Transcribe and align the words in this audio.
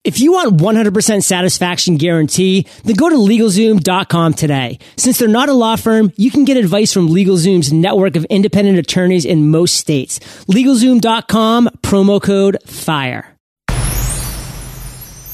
If 0.04 0.20
you 0.20 0.34
want 0.34 0.58
100% 0.58 1.24
satisfaction 1.24 1.98
guarantee, 1.98 2.68
then 2.84 2.96
go 2.96 3.10
to 3.10 3.16
LegalZoom.com 3.16 4.36
today. 4.36 4.78
Since 4.98 5.18
they're 5.18 5.28
not 5.28 5.50
a 5.50 5.54
law 5.54 5.78
firm, 5.78 6.14
you 6.16 6.30
can 6.30 6.46
get 6.46 6.58
advice 6.58 6.94
from 6.94 7.10
LegalZoom's 7.10 7.74
network 7.74 8.16
of 8.16 8.24
independent 8.26 8.78
attorneys 8.78 9.26
in 9.26 9.50
most 9.50 9.74
states. 9.74 10.20
LegalZoom.com, 10.46 11.70
promo 11.82 12.22
code 12.22 12.58
FIRE 12.68 13.35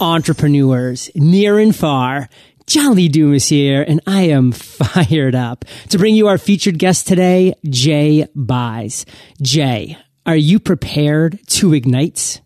entrepreneurs 0.02 1.12
near 1.16 1.60
and 1.60 1.76
far. 1.76 2.28
John 2.68 2.96
Lee 2.96 3.10
Dumas 3.10 3.48
here, 3.48 3.84
and 3.88 4.02
I 4.08 4.24
am 4.24 4.52
fired 4.52 5.36
up 5.36 5.66
to 5.90 5.98
bring 5.98 6.16
you 6.16 6.28
our 6.28 6.38
featured 6.38 6.80
guest 6.80 7.08
today, 7.08 7.54
Jay 7.70 8.28
Buys. 8.36 9.06
Jay, 9.42 9.98
are 10.26 10.36
you 10.36 10.60
prepared 10.60 11.40
to 11.48 11.74
ignite? 11.74 12.41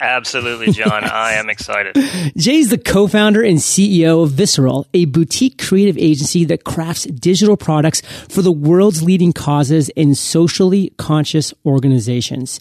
Absolutely, 0.00 0.72
John. 0.72 1.04
I 1.10 1.34
am 1.34 1.48
excited. 1.48 1.96
Jay 2.36 2.56
is 2.56 2.70
the 2.70 2.78
co-founder 2.78 3.42
and 3.42 3.58
CEO 3.58 4.22
of 4.22 4.32
Visceral, 4.32 4.86
a 4.92 5.06
boutique 5.06 5.62
creative 5.62 5.96
agency 5.96 6.44
that 6.46 6.64
crafts 6.64 7.04
digital 7.04 7.56
products 7.56 8.02
for 8.28 8.42
the 8.42 8.52
world's 8.52 9.02
leading 9.02 9.32
causes 9.32 9.90
and 9.96 10.16
socially 10.16 10.92
conscious 10.98 11.54
organizations. 11.64 12.60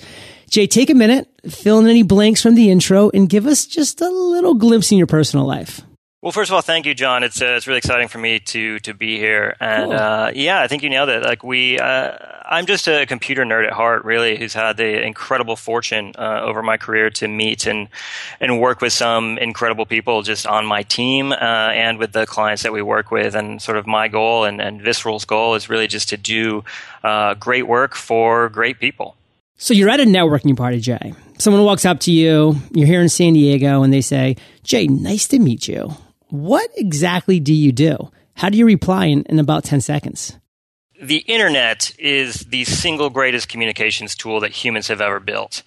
Jay, 0.50 0.68
take 0.68 0.90
a 0.90 0.96
minute, 0.96 1.28
fill 1.50 1.80
in 1.80 1.88
any 1.88 2.04
blanks 2.04 2.42
from 2.42 2.56
the 2.56 2.70
intro, 2.70 3.10
and 3.14 3.28
give 3.28 3.46
us 3.46 3.66
just 3.66 4.00
a 4.00 4.10
little 4.10 4.54
glimpse 4.54 4.92
in 4.92 4.98
your 4.98 5.08
personal 5.08 5.46
life. 5.46 5.82
Well, 6.26 6.32
first 6.32 6.50
of 6.50 6.56
all, 6.56 6.62
thank 6.62 6.88
you, 6.88 6.96
John. 6.96 7.22
It's 7.22 7.40
uh, 7.40 7.54
it's 7.56 7.68
really 7.68 7.78
exciting 7.78 8.08
for 8.08 8.18
me 8.18 8.40
to 8.40 8.80
to 8.80 8.96
be 8.96 9.20
here, 9.20 9.56
and 9.60 9.92
cool. 9.92 9.94
uh, 9.94 10.32
yeah, 10.34 10.60
I 10.60 10.68
think 10.68 10.82
you 10.82 10.90
nailed 10.90 11.10
it. 11.10 11.22
Like 11.22 11.44
we, 11.44 11.78
uh, 11.78 12.18
I'm 12.44 12.66
just 12.66 12.88
a 12.88 13.06
computer 13.06 13.44
nerd 13.44 13.68
at 13.68 13.74
heart, 13.74 14.06
really, 14.06 14.36
who's 14.36 14.56
had 14.56 14.76
the 14.76 15.06
incredible 15.06 15.56
fortune 15.56 16.14
uh, 16.18 16.42
over 16.42 16.64
my 16.64 16.78
career 16.78 17.12
to 17.12 17.28
meet 17.28 17.68
and 17.68 17.90
and 18.40 18.60
work 18.60 18.82
with 18.82 18.92
some 18.92 19.38
incredible 19.38 19.86
people 19.86 20.24
just 20.24 20.48
on 20.48 20.66
my 20.66 20.82
team 20.82 21.32
uh, 21.32 21.36
and 21.36 22.00
with 22.00 22.14
the 22.14 22.26
clients 22.26 22.64
that 22.64 22.74
we 22.74 22.82
work 22.82 23.12
with. 23.12 23.36
And 23.36 23.62
sort 23.62 23.78
of 23.78 23.86
my 23.86 24.08
goal 24.08 24.46
and, 24.46 24.60
and 24.60 24.82
Visceral's 24.82 25.26
goal 25.26 25.54
is 25.54 25.70
really 25.70 25.86
just 25.86 26.10
to 26.10 26.18
do 26.18 26.64
uh, 27.04 27.36
great 27.36 27.68
work 27.68 27.94
for 27.94 28.50
great 28.50 28.80
people. 28.80 29.16
So 29.58 29.76
you're 29.76 29.90
at 29.90 30.00
a 30.00 30.06
networking 30.06 30.58
party, 30.58 30.80
Jay. 30.80 31.14
Someone 31.38 31.64
walks 31.64 31.86
up 31.86 32.00
to 32.00 32.12
you, 32.12 32.56
you're 32.72 32.88
here 32.88 33.02
in 33.02 33.10
San 33.10 33.34
Diego, 33.34 33.84
and 33.84 33.94
they 33.94 34.02
say, 34.02 34.38
Jay, 34.64 34.88
nice 34.88 35.28
to 35.28 35.38
meet 35.38 35.68
you. 35.68 35.96
What 36.36 36.70
exactly 36.76 37.40
do 37.40 37.54
you 37.54 37.72
do? 37.72 38.12
How 38.34 38.50
do 38.50 38.58
you 38.58 38.66
reply 38.66 39.06
in, 39.06 39.24
in 39.24 39.40
about 39.40 39.64
10 39.64 39.80
seconds? 39.80 40.38
The 41.02 41.20
internet 41.20 41.94
is 41.98 42.42
the 42.42 42.66
single 42.66 43.10
greatest 43.10 43.48
communications 43.48 44.16
tool 44.16 44.42
that 44.42 44.52
humans 44.52 44.90
have 44.90 45.00
ever 45.00 45.22
built. 45.22 45.64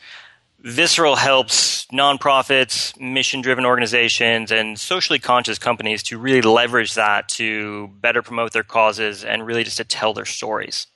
Visceral 0.61 1.17
helps 1.17 1.87
nonprofits, 1.87 2.99
mission 3.01 3.41
driven 3.41 3.65
organizations, 3.65 4.53
and 4.53 4.79
socially 4.79 5.19
conscious 5.19 5.59
companies 5.59 6.03
to 6.05 6.19
really 6.19 6.43
leverage 6.43 6.95
that 6.95 7.29
to 7.31 7.89
better 8.01 8.23
promote 8.23 8.53
their 8.53 8.63
causes 8.63 9.25
and 9.25 9.47
really 9.47 9.65
just 9.65 9.79
to 9.79 9.85
tell 9.85 10.13
their 10.13 10.27
stories. 10.27 10.87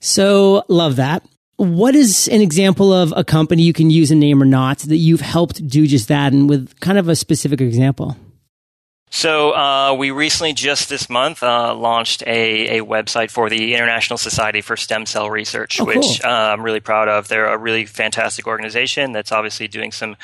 So, 0.00 0.64
love 0.68 0.96
that. 0.96 1.24
What 1.56 1.94
is 1.94 2.28
an 2.28 2.42
example 2.42 2.92
of 2.92 3.14
a 3.16 3.24
company 3.24 3.62
you 3.62 3.72
can 3.72 3.88
use 3.88 4.10
a 4.10 4.14
name 4.14 4.42
or 4.42 4.46
not 4.46 4.80
that 4.80 4.96
you've 4.96 5.22
helped 5.22 5.66
do 5.66 5.86
just 5.86 6.08
that 6.08 6.32
and 6.34 6.48
with 6.48 6.78
kind 6.80 6.98
of 6.98 7.08
a 7.08 7.16
specific 7.16 7.60
example? 7.60 8.16
So 9.10 9.52
uh, 9.52 9.94
we 9.94 10.10
recently, 10.10 10.52
just 10.52 10.88
this 10.88 11.08
month, 11.08 11.42
uh, 11.42 11.74
launched 11.74 12.22
a, 12.26 12.78
a 12.78 12.84
website 12.84 13.30
for 13.30 13.48
the 13.48 13.74
International 13.74 14.18
Society 14.18 14.60
for 14.60 14.76
Stem 14.76 15.06
Cell 15.06 15.30
Research, 15.30 15.80
oh, 15.80 15.84
which 15.84 16.20
cool. 16.22 16.30
uh, 16.30 16.52
I'm 16.52 16.62
really 16.62 16.80
proud 16.80 17.08
of. 17.08 17.28
They're 17.28 17.46
a 17.46 17.56
really 17.56 17.86
fantastic 17.86 18.46
organization 18.46 19.12
that's 19.12 19.32
obviously 19.32 19.66
doing 19.68 19.92
some 19.92 20.16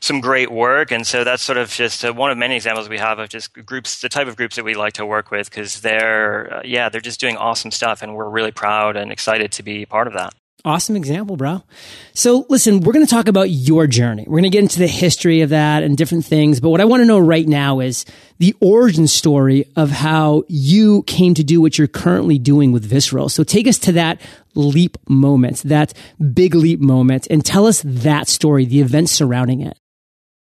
some 0.00 0.20
great 0.20 0.50
work, 0.50 0.90
and 0.90 1.06
so 1.06 1.24
that's 1.24 1.42
sort 1.42 1.58
of 1.58 1.70
just 1.70 2.04
uh, 2.04 2.12
one 2.12 2.30
of 2.30 2.38
many 2.38 2.56
examples 2.56 2.88
we 2.88 2.98
have 2.98 3.18
of 3.18 3.28
just 3.28 3.52
groups, 3.64 4.00
the 4.00 4.08
type 4.08 4.26
of 4.26 4.36
groups 4.36 4.56
that 4.56 4.64
we 4.64 4.74
like 4.74 4.94
to 4.94 5.06
work 5.06 5.30
with, 5.30 5.48
because 5.48 5.80
they're 5.80 6.54
uh, 6.54 6.62
yeah, 6.64 6.88
they're 6.88 7.00
just 7.00 7.20
doing 7.20 7.36
awesome 7.36 7.70
stuff, 7.70 8.02
and 8.02 8.14
we're 8.14 8.28
really 8.28 8.52
proud 8.52 8.96
and 8.96 9.12
excited 9.12 9.52
to 9.52 9.62
be 9.62 9.86
part 9.86 10.06
of 10.06 10.12
that. 10.14 10.34
Awesome 10.66 10.96
example, 10.96 11.36
bro. 11.36 11.62
So 12.14 12.46
listen, 12.48 12.80
we're 12.80 12.94
going 12.94 13.04
to 13.04 13.10
talk 13.10 13.28
about 13.28 13.50
your 13.50 13.86
journey. 13.86 14.24
We're 14.26 14.40
going 14.40 14.44
to 14.44 14.48
get 14.48 14.62
into 14.62 14.78
the 14.78 14.86
history 14.86 15.42
of 15.42 15.50
that 15.50 15.82
and 15.82 15.94
different 15.94 16.24
things. 16.24 16.58
But 16.58 16.70
what 16.70 16.80
I 16.80 16.86
want 16.86 17.02
to 17.02 17.04
know 17.04 17.18
right 17.18 17.46
now 17.46 17.80
is 17.80 18.06
the 18.38 18.56
origin 18.62 19.06
story 19.06 19.66
of 19.76 19.90
how 19.90 20.44
you 20.48 21.02
came 21.02 21.34
to 21.34 21.44
do 21.44 21.60
what 21.60 21.76
you're 21.76 21.86
currently 21.86 22.38
doing 22.38 22.72
with 22.72 22.82
Visceral. 22.82 23.28
So 23.28 23.44
take 23.44 23.68
us 23.68 23.78
to 23.80 23.92
that 23.92 24.22
leap 24.54 24.96
moment, 25.06 25.58
that 25.64 25.92
big 26.32 26.54
leap 26.54 26.80
moment 26.80 27.26
and 27.28 27.44
tell 27.44 27.66
us 27.66 27.82
that 27.84 28.26
story, 28.26 28.64
the 28.64 28.80
events 28.80 29.12
surrounding 29.12 29.60
it. 29.60 29.78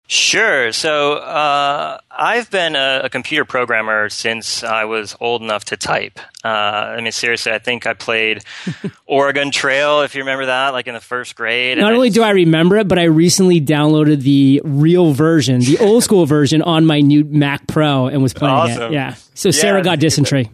Sure. 0.09 0.71
So 0.71 1.15
uh, 1.15 1.97
I've 2.09 2.49
been 2.49 2.77
a, 2.77 3.01
a, 3.03 3.09
computer 3.09 3.43
programmer 3.43 4.07
since 4.07 4.63
I 4.63 4.85
was 4.85 5.17
old 5.19 5.41
enough 5.41 5.65
to 5.65 5.75
type. 5.75 6.17
Uh, 6.45 6.47
I 6.47 7.01
mean, 7.01 7.11
seriously, 7.11 7.51
I 7.51 7.59
think 7.59 7.85
I 7.85 7.93
played 7.93 8.41
Oregon 9.05 9.51
Trail, 9.51 10.03
if 10.03 10.15
you 10.15 10.21
remember 10.21 10.45
that, 10.45 10.69
like 10.69 10.87
in 10.87 10.93
the 10.93 11.01
first 11.01 11.35
grade. 11.35 11.77
Not 11.77 11.91
only 11.91 12.07
I, 12.07 12.11
do 12.11 12.23
I 12.23 12.29
remember 12.29 12.77
it, 12.77 12.87
but 12.87 12.97
I 12.97 13.03
recently 13.03 13.59
downloaded 13.59 14.21
the 14.21 14.61
real 14.63 15.11
version, 15.11 15.59
the 15.59 15.77
old 15.81 16.05
school 16.05 16.25
version, 16.25 16.61
on 16.61 16.85
my 16.85 17.01
new 17.01 17.25
Mac 17.25 17.67
Pro 17.67 18.07
and 18.07 18.23
was 18.23 18.33
playing 18.33 18.55
awesome. 18.55 18.83
it. 18.83 18.91
Yeah. 18.93 19.15
So 19.33 19.51
Sarah 19.51 19.79
yeah, 19.79 19.83
got 19.83 19.99
dysentery. 19.99 20.49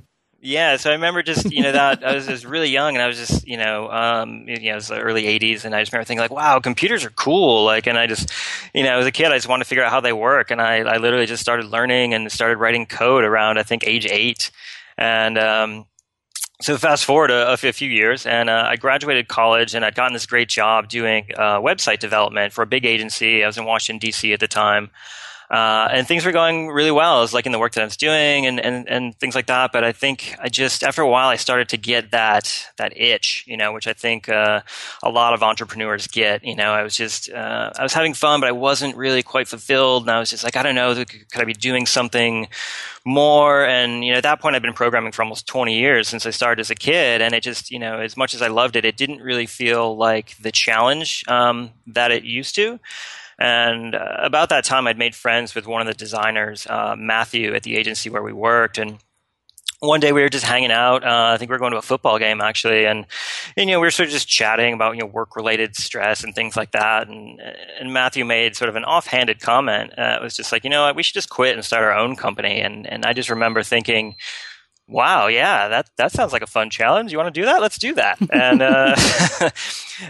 Yeah, 0.45 0.75
so 0.75 0.89
I 0.89 0.93
remember 0.95 1.23
just 1.23 1.53
you 1.53 1.63
know 1.63 1.71
that 1.71 2.03
I 2.05 2.13
was 2.13 2.27
just 2.27 2.43
really 2.43 2.67
young 2.67 2.95
and 2.95 3.01
I 3.01 3.07
was 3.07 3.15
just 3.15 3.47
you 3.47 3.55
know 3.55 3.89
um, 3.89 4.43
you 4.45 4.59
know 4.59 4.71
it 4.73 4.75
was 4.75 4.89
the 4.89 4.99
early 4.99 5.23
'80s 5.23 5.63
and 5.63 5.73
I 5.73 5.81
just 5.81 5.93
remember 5.93 6.05
thinking 6.05 6.19
like 6.19 6.31
wow 6.31 6.59
computers 6.59 7.05
are 7.05 7.11
cool 7.11 7.63
like 7.63 7.87
and 7.87 7.97
I 7.97 8.07
just 8.07 8.29
you 8.73 8.83
know 8.83 8.99
as 8.99 9.05
a 9.05 9.11
kid 9.11 9.27
I 9.27 9.37
just 9.37 9.47
wanted 9.47 9.63
to 9.63 9.69
figure 9.69 9.85
out 9.85 9.91
how 9.91 10.01
they 10.01 10.11
work 10.11 10.51
and 10.51 10.61
I 10.61 10.79
I 10.79 10.97
literally 10.97 11.27
just 11.27 11.41
started 11.41 11.67
learning 11.67 12.13
and 12.13 12.29
started 12.29 12.57
writing 12.57 12.85
code 12.85 13.23
around 13.23 13.57
I 13.57 13.63
think 13.63 13.87
age 13.87 14.05
eight 14.05 14.51
and 14.97 15.37
um, 15.37 15.85
so 16.61 16.77
fast 16.77 17.05
forward 17.05 17.31
a, 17.31 17.53
a 17.53 17.57
few 17.57 17.89
years 17.89 18.25
and 18.25 18.49
uh, 18.49 18.65
I 18.67 18.75
graduated 18.75 19.29
college 19.29 19.73
and 19.73 19.85
I'd 19.85 19.95
gotten 19.95 20.11
this 20.11 20.25
great 20.25 20.49
job 20.49 20.89
doing 20.89 21.29
uh, 21.37 21.61
website 21.61 21.99
development 21.99 22.51
for 22.51 22.63
a 22.63 22.67
big 22.67 22.85
agency 22.85 23.45
I 23.45 23.47
was 23.47 23.57
in 23.57 23.63
Washington 23.63 23.99
D.C. 23.99 24.33
at 24.33 24.41
the 24.41 24.49
time. 24.49 24.91
Uh, 25.53 25.87
and 25.91 26.07
things 26.07 26.25
were 26.25 26.31
going 26.31 26.69
really 26.69 26.89
well. 26.89 27.17
I 27.17 27.21
was 27.21 27.31
liking 27.31 27.51
the 27.51 27.59
work 27.59 27.73
that 27.73 27.81
I 27.81 27.83
was 27.83 27.95
doing 27.95 28.47
and, 28.47 28.59
and, 28.59 28.89
and 28.89 29.15
things 29.19 29.35
like 29.35 29.45
that. 29.45 29.71
But 29.71 29.83
I 29.83 29.91
think 29.91 30.35
I 30.41 30.49
just, 30.49 30.83
after 30.83 31.03
a 31.03 31.07
while, 31.07 31.27
I 31.27 31.35
started 31.35 31.69
to 31.69 31.77
get 31.77 32.09
that, 32.09 32.71
that 32.77 32.97
itch, 32.99 33.43
you 33.45 33.55
know, 33.55 33.71
which 33.71 33.85
I 33.85 33.93
think, 33.93 34.27
uh, 34.27 34.61
a 35.03 35.09
lot 35.11 35.35
of 35.35 35.43
entrepreneurs 35.43 36.07
get, 36.07 36.43
you 36.43 36.55
know, 36.55 36.73
I 36.73 36.81
was 36.81 36.97
just, 36.97 37.29
uh, 37.29 37.69
I 37.77 37.83
was 37.83 37.93
having 37.93 38.15
fun, 38.15 38.39
but 38.39 38.49
I 38.49 38.51
wasn't 38.51 38.97
really 38.97 39.21
quite 39.21 39.47
fulfilled. 39.47 40.03
And 40.03 40.09
I 40.09 40.17
was 40.17 40.31
just 40.31 40.43
like, 40.43 40.55
I 40.57 40.63
don't 40.63 40.73
know, 40.73 40.95
could 40.95 41.27
I 41.35 41.45
be 41.45 41.53
doing 41.53 41.85
something 41.85 42.47
more? 43.05 43.63
And, 43.63 44.03
you 44.03 44.11
know, 44.11 44.17
at 44.17 44.23
that 44.23 44.41
point, 44.41 44.55
I've 44.55 44.63
been 44.63 44.73
programming 44.73 45.11
for 45.11 45.21
almost 45.21 45.45
20 45.45 45.77
years 45.77 46.07
since 46.07 46.25
I 46.25 46.31
started 46.31 46.61
as 46.61 46.71
a 46.71 46.75
kid. 46.75 47.21
And 47.21 47.35
it 47.35 47.43
just, 47.43 47.69
you 47.69 47.77
know, 47.77 47.99
as 47.99 48.17
much 48.17 48.33
as 48.33 48.41
I 48.41 48.47
loved 48.47 48.75
it, 48.75 48.85
it 48.85 48.97
didn't 48.97 49.21
really 49.21 49.45
feel 49.45 49.95
like 49.95 50.35
the 50.37 50.51
challenge, 50.51 51.23
um, 51.27 51.69
that 51.85 52.09
it 52.09 52.23
used 52.23 52.55
to. 52.55 52.79
And 53.39 53.95
uh, 53.95 54.17
about 54.19 54.49
that 54.49 54.63
time, 54.63 54.87
I'd 54.87 54.97
made 54.97 55.15
friends 55.15 55.55
with 55.55 55.67
one 55.67 55.81
of 55.81 55.87
the 55.87 55.93
designers, 55.93 56.67
uh, 56.67 56.95
Matthew, 56.97 57.53
at 57.53 57.63
the 57.63 57.75
agency 57.75 58.09
where 58.09 58.23
we 58.23 58.33
worked. 58.33 58.77
And 58.77 58.99
one 59.83 59.99
day 59.99 60.13
we 60.13 60.21
were 60.21 60.29
just 60.29 60.45
hanging 60.45 60.71
out. 60.71 61.03
Uh, 61.03 61.31
I 61.33 61.37
think 61.37 61.49
we 61.49 61.55
were 61.55 61.59
going 61.59 61.73
to 61.73 61.77
a 61.77 61.81
football 61.81 62.17
game 62.17 62.39
actually, 62.41 62.85
and, 62.85 63.05
and, 63.57 63.69
you 63.69 63.75
know 63.75 63.79
we 63.79 63.87
were 63.87 63.91
sort 63.91 64.07
of 64.07 64.13
just 64.13 64.27
chatting 64.27 64.73
about 64.73 64.95
you 64.95 65.01
know 65.01 65.07
work 65.07 65.35
related 65.35 65.75
stress 65.75 66.23
and 66.23 66.33
things 66.33 66.55
like 66.55 66.71
that. 66.71 67.09
And 67.09 67.39
and 67.79 67.91
Matthew 67.91 68.23
made 68.23 68.55
sort 68.55 68.69
of 68.69 68.75
an 68.75 68.85
offhanded 68.85 69.41
comment. 69.41 69.93
Uh, 69.97 70.17
it 70.19 70.23
was 70.23 70.35
just 70.35 70.51
like 70.51 70.63
you 70.63 70.69
know 70.69 70.91
we 70.93 71.03
should 71.03 71.13
just 71.13 71.29
quit 71.29 71.55
and 71.55 71.65
start 71.65 71.83
our 71.83 71.93
own 71.93 72.15
company. 72.15 72.61
And 72.61 72.87
and 72.87 73.05
I 73.05 73.13
just 73.13 73.29
remember 73.29 73.61
thinking, 73.61 74.15
wow, 74.87 75.27
yeah, 75.27 75.67
that 75.69 75.89
that 75.97 76.11
sounds 76.11 76.33
like 76.33 76.41
a 76.41 76.47
fun 76.47 76.69
challenge. 76.69 77.11
You 77.11 77.17
want 77.17 77.33
to 77.33 77.41
do 77.41 77.45
that? 77.45 77.61
Let's 77.61 77.77
do 77.77 77.93
that. 77.95 78.17
And 78.31 78.61
uh, 78.61 78.95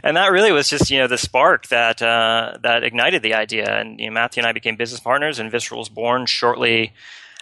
and 0.03 0.17
that 0.17 0.31
really 0.31 0.51
was 0.51 0.69
just 0.69 0.89
you 0.89 0.99
know 0.99 1.07
the 1.07 1.17
spark 1.17 1.67
that 1.67 2.01
uh, 2.01 2.57
that 2.63 2.83
ignited 2.83 3.21
the 3.21 3.33
idea. 3.33 3.79
And 3.79 3.99
you 3.99 4.07
know, 4.07 4.13
Matthew 4.13 4.41
and 4.41 4.47
I 4.47 4.51
became 4.51 4.75
business 4.75 4.99
partners, 4.99 5.39
and 5.39 5.51
Visceral 5.51 5.79
was 5.79 5.89
born 5.89 6.25
shortly 6.25 6.93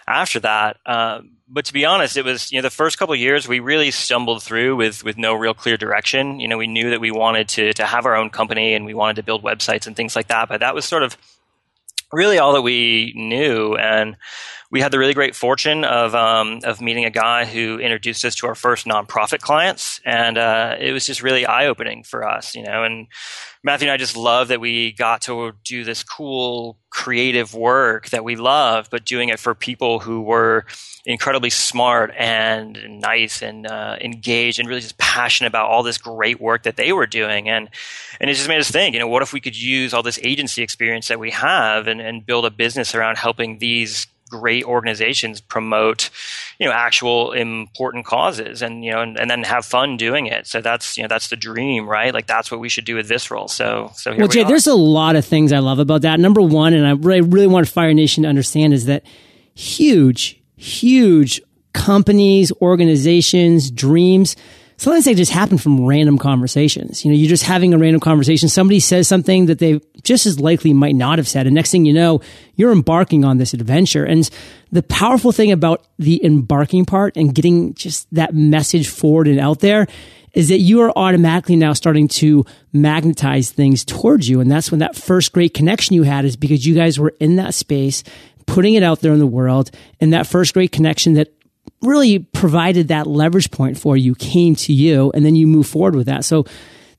after 0.06 0.40
that. 0.40 0.78
Uh, 0.84 1.20
but 1.48 1.66
to 1.66 1.72
be 1.72 1.84
honest, 1.84 2.16
it 2.16 2.24
was 2.24 2.50
you 2.50 2.58
know 2.58 2.62
the 2.62 2.70
first 2.70 2.98
couple 2.98 3.14
years 3.14 3.46
we 3.46 3.60
really 3.60 3.90
stumbled 3.90 4.42
through 4.42 4.76
with 4.76 5.04
with 5.04 5.18
no 5.18 5.34
real 5.34 5.54
clear 5.54 5.76
direction. 5.76 6.40
You 6.40 6.48
know, 6.48 6.58
we 6.58 6.66
knew 6.66 6.90
that 6.90 7.00
we 7.00 7.10
wanted 7.10 7.48
to 7.50 7.72
to 7.74 7.84
have 7.84 8.06
our 8.06 8.16
own 8.16 8.30
company 8.30 8.74
and 8.74 8.84
we 8.86 8.94
wanted 8.94 9.16
to 9.16 9.22
build 9.22 9.42
websites 9.42 9.86
and 9.86 9.96
things 9.96 10.16
like 10.16 10.28
that, 10.28 10.48
but 10.48 10.60
that 10.60 10.74
was 10.74 10.84
sort 10.84 11.02
of 11.02 11.16
really 12.12 12.38
all 12.38 12.52
that 12.52 12.62
we 12.62 13.12
knew. 13.16 13.74
And 13.74 14.16
we 14.70 14.80
had 14.80 14.90
the 14.90 14.98
really 14.98 15.14
great 15.14 15.36
fortune 15.36 15.84
of 15.84 16.14
um, 16.14 16.60
of 16.64 16.80
meeting 16.80 17.04
a 17.04 17.10
guy 17.10 17.44
who 17.44 17.78
introduced 17.78 18.24
us 18.24 18.34
to 18.36 18.46
our 18.46 18.54
first 18.54 18.86
nonprofit 18.86 19.40
clients, 19.40 20.00
and 20.04 20.38
uh, 20.38 20.76
it 20.80 20.92
was 20.92 21.04
just 21.04 21.22
really 21.22 21.44
eye 21.44 21.66
opening 21.66 22.02
for 22.02 22.26
us, 22.26 22.54
you 22.54 22.62
know. 22.62 22.82
And 22.82 23.06
Matthew 23.64 23.86
and 23.86 23.92
I 23.92 23.96
just 23.96 24.16
love 24.16 24.48
that 24.48 24.60
we 24.60 24.92
got 24.92 25.22
to 25.22 25.52
do 25.64 25.84
this 25.84 26.02
cool 26.02 26.78
creative 26.90 27.54
work 27.54 28.10
that 28.10 28.24
we 28.24 28.34
love, 28.34 28.88
but 28.90 29.04
doing 29.04 29.28
it 29.28 29.38
for 29.38 29.54
people 29.54 30.00
who 30.00 30.20
were 30.20 30.66
incredibly 31.04 31.50
smart 31.50 32.12
and 32.16 33.00
nice 33.00 33.40
and 33.40 33.66
uh, 33.66 33.96
engaged 34.00 34.58
and 34.58 34.68
really 34.68 34.80
just 34.80 34.98
passionate 34.98 35.48
about 35.48 35.68
all 35.68 35.82
this 35.82 35.98
great 35.98 36.40
work 36.40 36.64
that 36.64 36.76
they 36.76 36.92
were 36.92 37.06
doing. 37.06 37.48
And 37.48 37.68
and 38.20 38.28
it 38.28 38.34
just 38.34 38.48
made 38.48 38.58
us 38.58 38.70
think, 38.70 38.94
you 38.94 39.00
know, 39.00 39.08
what 39.08 39.22
if 39.22 39.32
we 39.32 39.40
could 39.40 39.56
use 39.56 39.94
all 39.94 40.02
this 40.02 40.18
agency 40.22 40.62
experience 40.62 41.08
that 41.08 41.20
we 41.20 41.30
have 41.30 41.86
and, 41.86 42.00
and 42.00 42.26
build 42.26 42.44
a 42.44 42.50
business 42.50 42.94
around 42.94 43.16
helping 43.16 43.58
these 43.58 44.06
great 44.32 44.64
organizations 44.64 45.42
promote 45.42 46.08
you 46.58 46.66
know 46.66 46.72
actual 46.72 47.32
important 47.32 48.06
causes 48.06 48.62
and 48.62 48.82
you 48.82 48.90
know 48.90 49.02
and, 49.02 49.20
and, 49.20 49.30
then 49.30 49.42
have 49.42 49.62
fun 49.62 49.98
doing 49.98 50.26
it 50.26 50.46
so 50.46 50.62
that's 50.62 50.96
you 50.96 51.02
know 51.02 51.08
that's 51.08 51.28
the 51.28 51.36
dream 51.36 51.86
right 51.86 52.14
like 52.14 52.26
that's 52.26 52.50
what 52.50 52.58
we 52.58 52.70
should 52.70 52.86
do 52.86 52.96
with 52.96 53.06
visceral 53.06 53.46
so 53.46 53.92
so 53.94 54.10
here. 54.10 54.20
well 54.20 54.28
jay 54.28 54.42
there's 54.42 54.66
a 54.66 54.74
lot 54.74 55.16
of 55.16 55.24
things 55.24 55.52
i 55.52 55.58
love 55.58 55.78
about 55.78 56.00
that 56.00 56.18
number 56.18 56.40
one 56.40 56.72
and 56.72 56.86
i 56.86 56.92
really, 56.92 57.20
really 57.20 57.46
want 57.46 57.68
fire 57.68 57.92
nation 57.92 58.22
to 58.22 58.28
understand 58.28 58.72
is 58.72 58.86
that 58.86 59.04
huge 59.54 60.40
huge 60.56 61.42
companies 61.74 62.50
organizations 62.62 63.70
dreams 63.70 64.34
sometimes 64.78 65.04
they 65.04 65.14
just 65.14 65.30
happen 65.30 65.58
from 65.58 65.86
random 65.86 66.18
conversations. 66.18 67.04
You 67.04 67.12
know, 67.12 67.16
you're 67.16 67.28
just 67.28 67.44
having 67.44 67.72
a 67.72 67.78
random 67.78 68.00
conversation. 68.00 68.48
Somebody 68.48 68.80
says 68.80 69.06
something 69.06 69.46
that 69.46 69.60
they 69.60 69.80
just 70.02 70.26
as 70.26 70.40
likely 70.40 70.72
might 70.72 70.94
not 70.94 71.18
have 71.18 71.28
said. 71.28 71.46
And 71.46 71.54
next 71.54 71.70
thing 71.70 71.84
you 71.84 71.92
know, 71.92 72.20
you're 72.56 72.72
embarking 72.72 73.24
on 73.24 73.38
this 73.38 73.54
adventure. 73.54 74.04
And 74.04 74.28
the 74.70 74.82
powerful 74.82 75.32
thing 75.32 75.52
about 75.52 75.86
the 75.98 76.24
embarking 76.24 76.84
part 76.84 77.16
and 77.16 77.34
getting 77.34 77.74
just 77.74 78.12
that 78.14 78.34
message 78.34 78.88
forward 78.88 79.28
and 79.28 79.40
out 79.40 79.60
there 79.60 79.86
is 80.34 80.48
that 80.48 80.58
you 80.58 80.80
are 80.80 80.92
automatically 80.96 81.56
now 81.56 81.72
starting 81.72 82.08
to 82.08 82.44
magnetize 82.72 83.50
things 83.50 83.84
towards 83.84 84.28
you. 84.28 84.40
And 84.40 84.50
that's 84.50 84.70
when 84.70 84.80
that 84.80 84.96
first 84.96 85.32
great 85.32 85.52
connection 85.52 85.94
you 85.94 86.04
had 86.04 86.24
is 86.24 86.36
because 86.36 86.66
you 86.66 86.74
guys 86.74 86.98
were 86.98 87.14
in 87.20 87.36
that 87.36 87.54
space, 87.54 88.02
putting 88.46 88.74
it 88.74 88.82
out 88.82 89.00
there 89.00 89.12
in 89.12 89.18
the 89.18 89.26
world. 89.26 89.70
And 90.00 90.12
that 90.12 90.26
first 90.26 90.54
great 90.54 90.72
connection 90.72 91.14
that 91.14 91.34
really 91.82 92.20
provided 92.20 92.88
that 92.88 93.06
leverage 93.06 93.50
point 93.50 93.78
for 93.78 93.96
you 93.96 94.14
came 94.14 94.54
to 94.54 94.72
you 94.72 95.10
and 95.14 95.24
then 95.24 95.36
you 95.36 95.46
move 95.46 95.66
forward 95.66 95.94
with 95.94 96.06
that. 96.06 96.24
So 96.24 96.46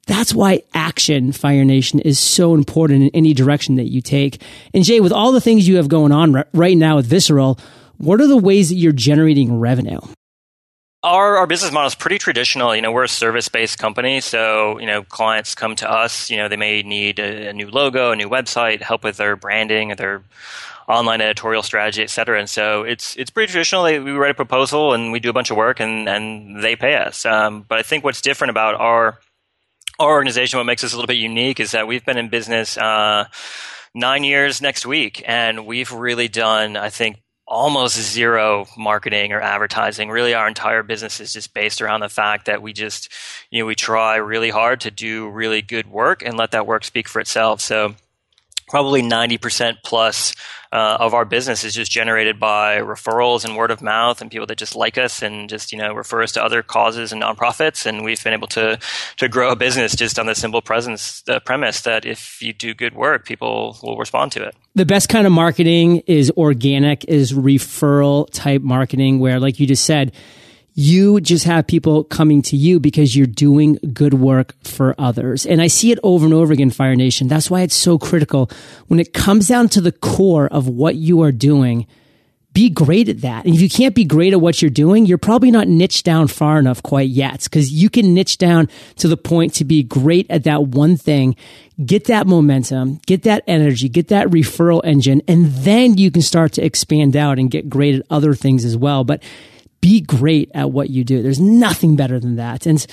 that's 0.06 0.34
why 0.34 0.64
action, 0.74 1.32
Fire 1.32 1.64
Nation, 1.64 2.00
is 2.00 2.20
so 2.20 2.54
important 2.54 3.04
in 3.04 3.10
any 3.14 3.34
direction 3.34 3.76
that 3.76 3.90
you 3.90 4.02
take. 4.02 4.42
And 4.74 4.84
Jay, 4.84 5.00
with 5.00 5.14
all 5.14 5.32
the 5.32 5.42
things 5.42 5.68
you 5.68 5.78
have 5.78 5.88
going 5.88 6.12
on 6.12 6.44
right 6.54 6.78
now 6.78 6.98
with 6.98 7.06
Visceral, 7.06 7.60
what 7.98 8.20
are 8.20 8.28
the 8.28 8.38
ways 8.38 8.70
that 8.70 8.76
you're 8.76 8.92
generating 8.92 9.60
revenue? 9.60 10.00
Our, 11.04 11.38
our 11.38 11.48
business 11.48 11.72
model 11.72 11.88
is 11.88 11.96
pretty 11.96 12.18
traditional. 12.18 12.76
You 12.76 12.82
know, 12.82 12.92
we're 12.92 13.04
a 13.04 13.10
service 13.10 13.50
based 13.50 13.78
company. 13.78 14.22
So, 14.22 14.80
you 14.80 14.86
know, 14.86 15.04
clients 15.04 15.54
come 15.54 15.76
to 15.78 15.90
us, 15.90 16.30
you 16.30 16.38
know, 16.38 16.48
they 16.48 16.56
may 16.58 16.82
need 16.82 17.20
a, 17.20 17.50
a 17.50 17.54
new 17.54 17.70
logo, 17.70 18.12
a 18.12 18.16
new 18.16 18.30
website, 18.30 18.82
help 18.82 19.04
with 19.04 19.18
their 19.18 19.36
branding, 19.36 19.90
their 19.98 20.24
online 20.88 21.22
editorial 21.22 21.64
strategy, 21.64 22.04
et 22.04 22.10
cetera. 22.10 22.40
And 22.40 22.50
so 22.50 22.84
it's 22.84 23.16
it's 23.18 23.30
pretty 23.30 23.52
traditional. 23.52 23.84
We 23.84 24.12
write 24.12 24.32
a 24.32 24.36
proposal 24.36 24.94
and 24.94 25.12
we 25.12 25.20
do 25.20 25.30
a 25.30 25.34
bunch 25.34 25.52
of 25.52 25.58
work 25.58 25.80
and, 25.80 26.08
and 26.08 26.64
they 26.64 26.76
pay 26.76 26.96
us. 26.96 27.26
Um, 27.26 27.66
but 27.68 27.80
I 27.80 27.84
think 27.84 28.04
what's 28.04 28.22
different 28.22 28.52
about 28.52 28.76
our 28.76 29.20
our 30.04 30.14
organization, 30.14 30.58
what 30.58 30.66
makes 30.66 30.84
us 30.84 30.94
a 30.94 30.96
little 30.96 31.08
bit 31.08 31.18
unique, 31.18 31.60
is 31.60 31.72
that 31.72 31.88
we've 31.88 32.06
been 32.06 32.18
in 32.18 32.30
business 32.30 32.78
uh, 32.78 33.26
nine 33.94 34.24
years 34.24 34.62
next 34.62 34.86
week, 34.86 35.24
and 35.28 35.66
we've 35.66 35.92
really 35.92 36.28
done, 36.28 36.78
I 36.78 36.90
think, 36.90 37.22
almost 37.48 38.00
zero 38.00 38.66
marketing 38.78 39.32
or 39.34 39.42
advertising. 39.42 40.10
Really, 40.10 40.34
our 40.34 40.48
entire 40.48 40.84
business 40.84 41.20
is 41.20 41.34
just 41.34 41.54
based 41.54 41.82
around 41.82 42.00
the 42.00 42.10
fact 42.10 42.46
that 42.46 42.62
we 42.62 42.74
just, 42.74 43.12
you 43.52 43.60
know, 43.60 43.66
we 43.66 43.76
try 43.76 44.16
really 44.16 44.50
hard 44.50 44.82
to 44.82 44.92
do 44.92 45.30
really 45.30 45.62
good 45.62 45.88
work 45.88 46.24
and 46.24 46.38
let 46.38 46.52
that 46.52 46.68
work 46.68 46.84
speak 46.84 47.08
for 47.08 47.20
itself. 47.20 47.62
So 47.62 47.96
probably 48.68 49.02
90% 49.02 49.78
plus 49.84 50.34
uh, 50.74 50.98
of 51.00 51.14
our 51.14 51.24
business 51.24 51.64
is 51.64 51.76
just 51.76 51.92
generated 51.92 52.40
by 52.40 52.78
referrals 52.78 53.46
and 53.46 53.56
word 53.56 53.70
of 53.70 53.80
mouth 53.80 54.22
and 54.22 54.32
people 54.32 54.48
that 54.48 54.58
just 54.58 54.76
like 54.76 54.98
us 54.98 55.22
and 55.22 55.48
just 55.48 55.72
you 55.72 55.78
know 55.78 55.94
refer 55.94 56.24
us 56.24 56.32
to 56.32 56.44
other 56.44 56.64
causes 56.64 57.14
and 57.14 57.22
nonprofits. 57.22 57.86
And 57.86 58.04
we've 58.04 58.22
been 58.24 58.34
able 58.34 58.48
to 58.48 58.80
to 59.18 59.30
grow 59.30 59.52
a 59.52 59.56
business 59.56 59.96
just 59.96 60.18
on 60.18 60.26
the 60.26 60.34
simple 60.34 60.64
presence 60.64 61.22
the 61.22 61.40
premise 61.40 61.82
that 61.82 62.06
if 62.06 62.42
you 62.42 62.54
do 62.54 62.74
good 62.74 62.96
work 62.96 63.24
people 63.24 63.78
will 63.84 63.98
respond 63.98 64.32
to 64.32 64.44
it. 64.44 64.56
The 64.74 64.86
best 64.86 65.10
kind 65.10 65.28
of 65.28 65.32
marketing 65.32 66.00
is 66.08 66.32
organic 66.32 67.06
is 67.06 67.34
referral 67.34 68.28
type 68.32 68.64
marketing 68.64 69.20
where 69.20 69.40
like 69.40 69.60
you 69.60 69.68
just 69.68 69.86
said 69.86 70.12
you 70.76 71.22
just 71.22 71.46
have 71.46 71.68
people 71.68 72.04
coming 72.04 72.42
to 72.44 72.58
you 72.58 72.80
because 72.80 73.16
you're 73.16 73.28
doing 73.28 73.78
good 73.94 74.16
work 74.16 74.56
for 74.64 74.96
others. 74.98 75.46
And 75.46 75.62
I 75.62 75.68
see 75.68 75.92
it 75.92 76.00
over 76.02 76.26
and 76.26 76.34
over 76.34 76.52
again, 76.52 76.72
Fire 76.72 76.96
Nation. 76.96 77.28
That's 77.28 77.50
why 77.50 77.62
it's 77.62 77.76
so 77.76 78.00
critical 78.00 78.50
when 78.88 79.00
it 79.00 79.14
comes 79.14 79.48
down 79.48 79.70
to 79.70 79.82
the 79.82 79.92
core 79.92 80.48
of 80.48 80.68
what 80.68 80.96
you 80.96 81.22
are 81.22 81.32
doing. 81.32 81.86
Be 82.54 82.70
great 82.70 83.10
at 83.10 83.22
that. 83.22 83.46
And 83.46 83.56
if 83.56 83.62
you 83.62 83.70
can't 83.70 83.96
be 83.96 84.06
great 84.06 84.34
at 84.34 84.42
what 84.42 84.62
you're 84.62 84.70
doing, 84.70 85.08
you're 85.08 85.18
probably 85.18 85.50
not 85.50 85.68
niched 85.68 86.06
down 86.06 86.28
far 86.28 86.60
enough 86.60 86.84
quite 86.84 87.10
yet 87.10 87.44
because 87.44 87.72
you 87.72 87.90
can 87.90 88.14
niche 88.14 88.38
down 88.38 88.70
to 88.98 89.08
the 89.08 89.18
point 89.18 89.56
to 89.56 89.66
be 89.66 89.82
great 89.82 90.28
at 90.30 90.44
that 90.44 90.68
one 90.68 90.96
thing, 90.96 91.36
get 91.84 92.06
that 92.06 92.28
momentum, 92.28 93.00
get 93.08 93.24
that 93.24 93.44
energy, 93.48 93.90
get 93.90 94.10
that 94.10 94.28
referral 94.28 94.82
engine, 94.84 95.24
and 95.28 95.48
then 95.48 95.98
you 95.98 96.12
can 96.12 96.22
start 96.22 96.54
to 96.54 96.64
expand 96.64 97.16
out 97.16 97.40
and 97.40 97.50
get 97.50 97.70
great 97.70 97.96
at 97.96 98.06
other 98.12 98.36
things 98.36 98.66
as 98.66 98.78
well. 98.78 99.04
But 99.04 99.24
be 99.84 100.00
great 100.00 100.50
at 100.54 100.72
what 100.72 100.90
you 100.90 101.04
do. 101.04 101.22
There's 101.22 101.42
nothing 101.42 101.98
better 101.98 102.18
than 102.18 102.38
that. 102.38 102.66
And 102.66 102.84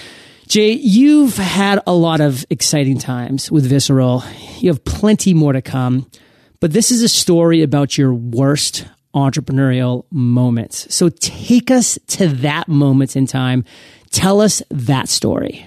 Jay, 0.48 0.72
you've 0.72 1.36
had 1.36 1.80
a 1.86 1.92
lot 1.92 2.20
of 2.20 2.44
exciting 2.50 2.98
times 2.98 3.48
with 3.48 3.64
Visceral. 3.64 4.24
You 4.58 4.70
have 4.70 4.84
plenty 4.84 5.32
more 5.32 5.52
to 5.52 5.62
come, 5.62 6.10
but 6.58 6.72
this 6.72 6.90
is 6.90 7.04
a 7.04 7.08
story 7.08 7.62
about 7.62 7.96
your 7.96 8.12
worst 8.12 8.86
entrepreneurial 9.14 10.04
moments. 10.10 10.92
So 10.92 11.08
take 11.08 11.70
us 11.70 11.96
to 12.08 12.26
that 12.26 12.66
moment 12.66 13.14
in 13.14 13.28
time. 13.28 13.64
Tell 14.10 14.40
us 14.40 14.60
that 14.70 15.08
story. 15.08 15.64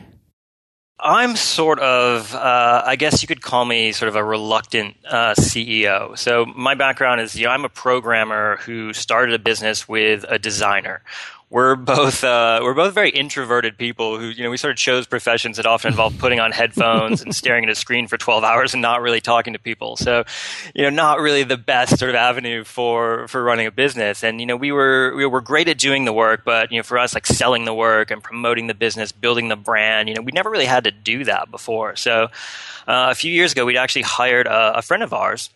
I'm 1.04 1.36
sort 1.36 1.80
of, 1.80 2.34
uh, 2.34 2.82
I 2.86 2.96
guess 2.96 3.22
you 3.22 3.28
could 3.28 3.42
call 3.42 3.66
me 3.66 3.92
sort 3.92 4.08
of 4.08 4.16
a 4.16 4.24
reluctant 4.24 4.96
uh, 5.06 5.34
CEO. 5.38 6.18
So 6.18 6.46
my 6.46 6.76
background 6.76 7.20
is, 7.20 7.36
you 7.36 7.46
know, 7.46 7.52
I'm 7.52 7.66
a 7.66 7.70
programmer 7.70 8.56
who 8.58 8.94
started 8.94 9.36
a 9.36 9.40
business 9.40 9.88
with 9.88 10.24
a 10.30 10.40
designer 10.40 11.02
we're 11.50 11.76
both 11.76 12.24
uh, 12.24 12.60
we're 12.64 12.74
both 12.74 12.94
very 12.94 13.10
introverted 13.10 13.78
people 13.78 14.18
who 14.18 14.28
you 14.28 14.44
know 14.44 14.50
we 14.50 14.58
sort 14.58 14.72
of 14.72 14.78
chose 14.78 15.06
professions 15.06 15.58
that 15.58 15.66
often 15.66 15.90
involve 15.90 16.18
putting 16.18 16.40
on 16.40 16.52
headphones 16.52 17.22
and 17.22 17.36
staring 17.36 17.64
at 17.64 17.70
a 17.70 17.76
screen 17.76 18.08
for 18.08 18.18
12 18.18 18.44
hours 18.44 18.74
and 18.74 18.82
not 18.82 19.02
really 19.02 19.22
talking 19.22 19.54
to 19.54 19.60
people. 19.60 19.96
So 19.96 20.24
you 20.74 20.84
know 20.84 20.90
not 20.90 21.20
really 21.20 21.44
the 21.44 21.58
best 21.58 22.00
sort 22.00 22.10
of 22.10 22.16
avenue 22.16 22.64
for 22.64 23.28
for 23.28 23.44
running 23.44 23.68
a 23.68 23.72
business. 23.72 24.24
And 24.24 24.40
you 24.40 24.46
know 24.46 24.56
we 24.56 24.72
were 24.72 25.14
we 25.16 25.26
were 25.26 25.42
great 25.42 25.68
at 25.68 25.78
doing 25.78 26.06
the 26.06 26.14
work 26.14 26.44
but 26.44 26.72
you 26.72 26.78
know 26.78 26.84
for 26.84 26.98
us 26.98 27.14
like 27.14 27.26
selling 27.26 27.66
the 27.66 27.74
work 27.74 28.12
and 28.12 28.24
promoting 28.24 28.68
the 28.68 28.74
business 28.74 29.12
building 29.12 29.48
the 29.48 29.56
brand 29.56 30.10
you 30.10 30.16
know 30.16 30.22
we 30.22 30.32
never 30.32 30.50
really 30.50 30.66
had 30.66 30.86
to 30.86 30.92
do 30.92 31.24
that 31.26 31.52
before. 31.52 31.96
So 31.96 32.26
uh, 32.88 33.08
a 33.12 33.16
few 33.16 33.32
years 33.32 33.52
ago 33.52 33.66
we 33.66 33.78
actually 33.78 34.04
hired 34.04 34.48
a, 34.48 34.78
a 34.78 34.82
friend 34.82 35.04
of 35.04 35.14
ours 35.14 35.50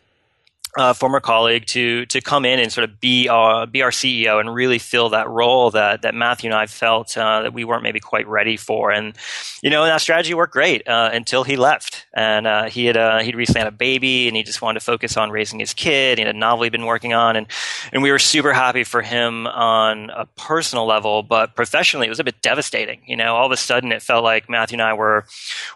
uh, 0.77 0.93
former 0.93 1.19
colleague 1.19 1.65
to 1.67 2.05
to 2.05 2.21
come 2.21 2.45
in 2.45 2.59
and 2.59 2.71
sort 2.71 2.89
of 2.89 2.99
be 2.99 3.27
our, 3.27 3.65
be 3.65 3.81
our 3.81 3.89
CEO 3.89 4.39
and 4.39 4.53
really 4.53 4.79
fill 4.79 5.09
that 5.09 5.27
role 5.27 5.71
that 5.71 6.03
that 6.03 6.13
Matthew 6.13 6.49
and 6.49 6.57
I 6.57 6.67
felt 6.67 7.17
uh, 7.17 7.41
that 7.41 7.53
we 7.53 7.63
weren't 7.63 7.83
maybe 7.83 7.99
quite 7.99 8.27
ready 8.27 8.57
for. 8.57 8.91
And 8.91 9.15
you 9.61 9.69
know, 9.69 9.83
that 9.85 10.01
strategy 10.01 10.33
worked 10.33 10.53
great 10.53 10.87
uh, 10.87 11.09
until 11.11 11.43
he 11.43 11.55
left. 11.55 12.05
And 12.13 12.47
uh, 12.47 12.69
he 12.69 12.85
had 12.85 12.97
uh, 12.97 13.19
he'd 13.19 13.35
recently 13.35 13.59
had 13.59 13.67
a 13.67 13.71
baby, 13.71 14.27
and 14.27 14.37
he 14.37 14.43
just 14.43 14.61
wanted 14.61 14.79
to 14.79 14.85
focus 14.85 15.17
on 15.17 15.31
raising 15.31 15.59
his 15.59 15.73
kid. 15.73 16.17
He 16.19 16.23
had 16.25 16.35
a 16.35 16.37
novel 16.37 16.63
he'd 16.63 16.71
been 16.71 16.85
working 16.85 17.13
on, 17.13 17.35
and 17.35 17.47
and 17.91 18.03
we 18.03 18.11
were 18.11 18.19
super 18.19 18.53
happy 18.53 18.83
for 18.83 19.01
him 19.01 19.47
on 19.47 20.09
a 20.11 20.25
personal 20.37 20.85
level, 20.85 21.23
but 21.23 21.55
professionally, 21.55 22.07
it 22.07 22.09
was 22.09 22.19
a 22.19 22.23
bit 22.23 22.41
devastating. 22.41 23.01
You 23.05 23.15
know, 23.15 23.35
all 23.35 23.45
of 23.45 23.51
a 23.51 23.57
sudden, 23.57 23.91
it 23.91 24.01
felt 24.01 24.23
like 24.23 24.49
Matthew 24.49 24.75
and 24.75 24.81
I 24.81 24.93
were 24.93 25.25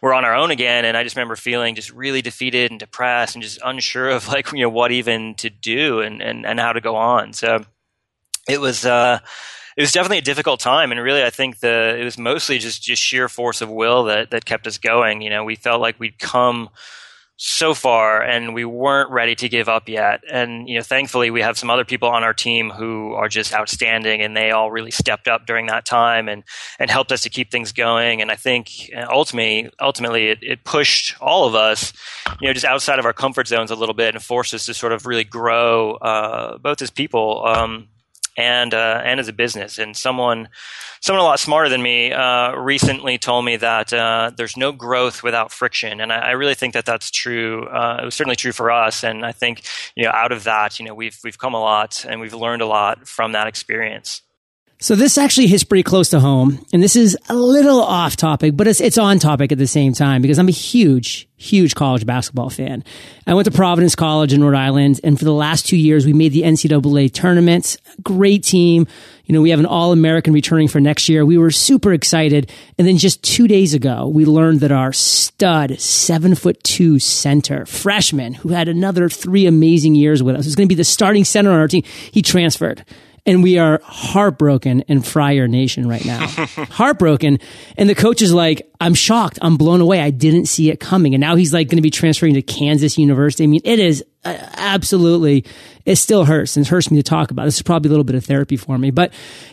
were 0.02 0.14
on 0.14 0.26
our 0.26 0.36
own 0.36 0.52
again, 0.52 0.86
and 0.86 0.96
I 0.96 1.04
just 1.04 1.16
remember 1.16 1.36
feeling 1.36 1.76
just 1.76 1.92
really 1.92 2.22
defeated 2.22 2.72
and 2.72 2.80
depressed, 2.80 3.36
and 3.36 3.44
just 3.44 3.60
unsure 3.64 4.10
of 4.10 4.28
like 4.28 4.52
you 4.52 4.62
know 4.62 4.70
what 4.70 4.91
even 4.92 5.36
to 5.36 5.50
do 5.50 6.02
and, 6.02 6.22
and, 6.22 6.46
and 6.46 6.60
how 6.60 6.74
to 6.74 6.82
go 6.82 6.96
on. 6.96 7.34
So 7.34 7.66
it 8.48 8.60
was, 8.60 8.86
uh, 8.86 9.20
it 9.78 9.82
was 9.82 9.92
definitely 9.92 10.20
a 10.20 10.22
difficult 10.24 10.60
time. 10.60 10.92
And 10.92 11.02
really, 11.02 11.24
I 11.24 11.30
think 11.30 11.60
the, 11.60 11.98
it 12.00 12.04
was 12.04 12.18
mostly 12.18 12.60
just, 12.60 12.84
just 12.84 13.02
sheer 13.02 13.30
force 13.30 13.62
of 13.62 13.70
will 13.70 14.04
that, 14.06 14.32
that 14.32 14.46
kept 14.46 14.68
us 14.68 14.78
going. 14.78 15.22
You 15.22 15.30
know, 15.30 15.44
we 15.44 15.56
felt 15.56 15.82
like 15.82 16.00
we'd 16.00 16.20
come 16.20 16.70
so 17.44 17.74
far 17.74 18.22
and 18.22 18.54
we 18.54 18.64
weren't 18.64 19.10
ready 19.10 19.34
to 19.34 19.50
give 19.50 19.68
up 19.68 19.90
yet. 19.90 20.22
And, 20.30 20.70
you 20.70 20.76
know, 20.76 20.84
thankfully 20.84 21.32
we 21.32 21.42
have 21.42 21.58
some 21.58 21.72
other 21.72 21.84
people 21.84 22.08
on 22.08 22.24
our 22.24 22.36
team 22.36 22.70
who 22.70 23.14
are 23.14 23.28
just 23.28 23.52
outstanding 23.52 24.22
and 24.22 24.38
they 24.38 24.52
all 24.52 24.70
really 24.70 24.92
stepped 24.92 25.28
up 25.28 25.48
during 25.48 25.66
that 25.66 25.84
time 25.84 26.30
and, 26.30 26.44
and 26.78 26.92
helped 26.92 27.12
us 27.12 27.24
to 27.24 27.32
keep 27.32 27.50
things 27.50 27.72
going. 27.72 28.22
And 28.22 28.30
I 28.30 28.36
think 28.36 28.92
ultimately, 28.94 29.72
ultimately 29.82 30.28
it, 30.28 30.38
it 30.44 30.64
pushed 30.64 31.20
all 31.20 31.48
of 31.48 31.56
us, 31.56 31.94
you 32.40 32.48
know, 32.48 32.54
just 32.54 32.66
outside 32.66 33.00
of 33.00 33.06
our 33.06 33.14
comfort 33.14 33.48
zones 33.48 33.72
a 33.72 33.76
little 33.76 33.96
bit 33.96 34.14
and 34.14 34.24
forced 34.24 34.54
us 34.54 34.68
to 34.68 34.76
sort 34.76 34.94
of 34.94 35.08
really 35.08 35.24
grow, 35.24 35.94
uh, 35.96 36.60
both 36.60 36.80
as 36.84 36.92
people, 36.92 37.44
um, 37.48 37.88
and 38.38 38.74
uh, 38.74 39.02
and 39.04 39.20
as 39.20 39.28
a 39.28 39.34
business. 39.34 39.78
And 39.78 39.96
someone 39.96 40.50
someone 41.02 41.22
a 41.22 41.28
lot 41.28 41.40
smarter 41.40 41.70
than 41.70 41.82
me 41.82 42.12
uh, 42.12 42.54
recently 42.54 43.18
told 43.18 43.46
me 43.46 43.58
that 43.58 43.92
uh, 43.94 44.32
there's 44.36 44.58
no 44.58 44.72
growth 44.72 45.24
without 45.24 45.52
friction, 45.52 46.02
and 46.02 46.12
I, 46.12 46.18
I 46.18 46.32
really 46.32 46.56
think 46.56 46.74
that 46.74 46.86
that's 46.86 47.12
true. 47.12 47.68
Uh, 47.68 48.00
it 48.02 48.06
was 48.06 48.16
certainly 48.16 48.36
true 48.36 48.52
for 48.52 48.72
us, 48.72 49.04
and 49.04 49.26
I 49.26 49.32
think 49.32 49.64
you 49.96 50.04
know 50.04 50.12
out 50.12 50.32
of 50.32 50.44
that, 50.46 50.80
you 50.80 50.86
know, 50.86 50.94
we've 50.94 51.18
we've 51.24 51.38
come 51.38 51.54
a 51.54 51.60
lot 51.60 52.06
and 52.08 52.22
we've 52.22 52.34
learned 52.34 52.62
a 52.62 52.68
lot 52.68 53.08
from 53.08 53.34
that 53.34 53.48
experience. 53.48 54.22
So 54.84 54.96
this 54.96 55.20
actually 55.20 55.46
hits 55.46 55.64
pretty 55.64 55.84
close 55.84 56.10
to 56.10 56.20
home, 56.20 56.66
and 56.74 56.82
this 56.82 56.96
is 56.96 57.16
a 57.30 57.36
little 57.36 57.84
off 57.84 58.16
topic, 58.16 58.58
but 58.58 58.68
it's 58.68 58.82
it's 58.82 58.98
on 58.98 59.20
topic 59.20 59.52
at 59.52 59.60
the 59.60 59.68
same 59.68 59.94
time 59.94 60.24
because 60.24 60.40
I'm 60.40 60.48
a 60.48 60.52
huge, 60.52 61.30
huge 61.38 61.76
college 61.76 62.04
basketball 62.04 62.50
fan. 62.50 62.84
I 63.28 63.36
went 63.36 63.46
to 63.46 63.52
Providence 63.52 63.94
College 63.94 64.34
in 64.34 64.44
Rhode 64.44 64.58
Island, 64.58 65.00
and 65.04 65.20
for 65.20 65.26
the 65.26 65.34
last 65.34 65.68
two 65.68 65.78
years, 65.78 66.08
we 66.08 66.14
made 66.14 66.34
the 66.34 66.42
NCAA 66.42 67.14
tournament. 67.14 67.78
Great 68.02 68.44
team. 68.44 68.88
You 69.26 69.34
know, 69.34 69.42
we 69.44 69.52
have 69.52 69.60
an 69.60 69.68
All 69.68 69.92
American 69.92 70.34
returning 70.34 70.68
for 70.68 70.80
next 70.80 71.08
year. 71.08 71.24
We 71.28 71.38
were 71.38 71.52
super 71.52 71.94
excited, 71.94 72.52
and 72.80 72.88
then 72.88 72.98
just 72.98 73.22
two 73.22 73.48
days 73.48 73.76
ago, 73.76 74.08
we 74.08 74.26
learned 74.26 74.62
that 74.62 74.72
our 74.72 74.94
stud, 74.94 75.80
seven 75.80 76.34
foot 76.34 76.62
two 76.64 76.98
center, 76.98 77.68
freshman, 77.68 78.34
who 78.34 78.50
had 78.50 78.68
another 78.68 79.10
three 79.10 79.46
amazing 79.46 79.94
years 79.94 80.24
with 80.24 80.36
us, 80.36 80.46
was 80.46 80.56
going 80.56 80.68
to 80.68 80.74
be 80.74 80.76
the 80.76 80.84
starting 80.84 81.24
center 81.24 81.52
on 81.52 81.60
our 81.60 81.68
team. 81.68 81.84
He 82.12 82.24
transferred 82.24 82.84
and 83.26 83.44
we 83.44 83.58
are 83.58 83.82
heartbroken 83.84 84.82
in 84.82 85.02
Friar 85.02 85.48
Nation 85.48 85.88
right 85.88 86.04
now. 86.04 86.26
heartbroken. 86.28 87.40
And 87.78 87.90
the 87.90 87.96
coach 87.96 88.22
is 88.22 88.34
like, 88.34 88.70
I'm 88.80 88.94
shocked. 88.94 89.40
I'm 89.42 89.58
blown 89.58 89.82
away. 89.82 90.00
I 90.00 90.10
didn't 90.10 90.46
see 90.46 90.70
it 90.72 90.80
coming. 90.80 91.14
And 91.14 91.22
now 91.22 91.36
he's 91.36 91.54
like 91.54 91.68
going 91.68 91.78
to 91.78 91.84
be 91.84 91.92
transferring 91.92 92.34
to 92.34 92.42
Kansas 92.42 92.98
University. 92.98 93.44
I 93.44 93.48
mean, 93.48 93.62
it 93.64 93.80
is 93.80 94.04
absolutely, 94.24 95.46
it 95.86 95.96
still 95.96 96.26
hurts 96.26 96.56
and 96.56 96.66
it 96.66 96.70
hurts 96.70 96.92
me 96.92 96.98
to 96.98 97.04
talk 97.04 97.32
about. 97.32 97.46
This 97.46 97.56
is 97.56 97.62
probably 97.62 97.90
a 97.90 97.92
little 97.92 98.04
bit 98.04 98.16
of 98.16 98.24
therapy 98.24 98.56
for 98.56 98.78
me, 98.78 98.92
but 98.92 99.12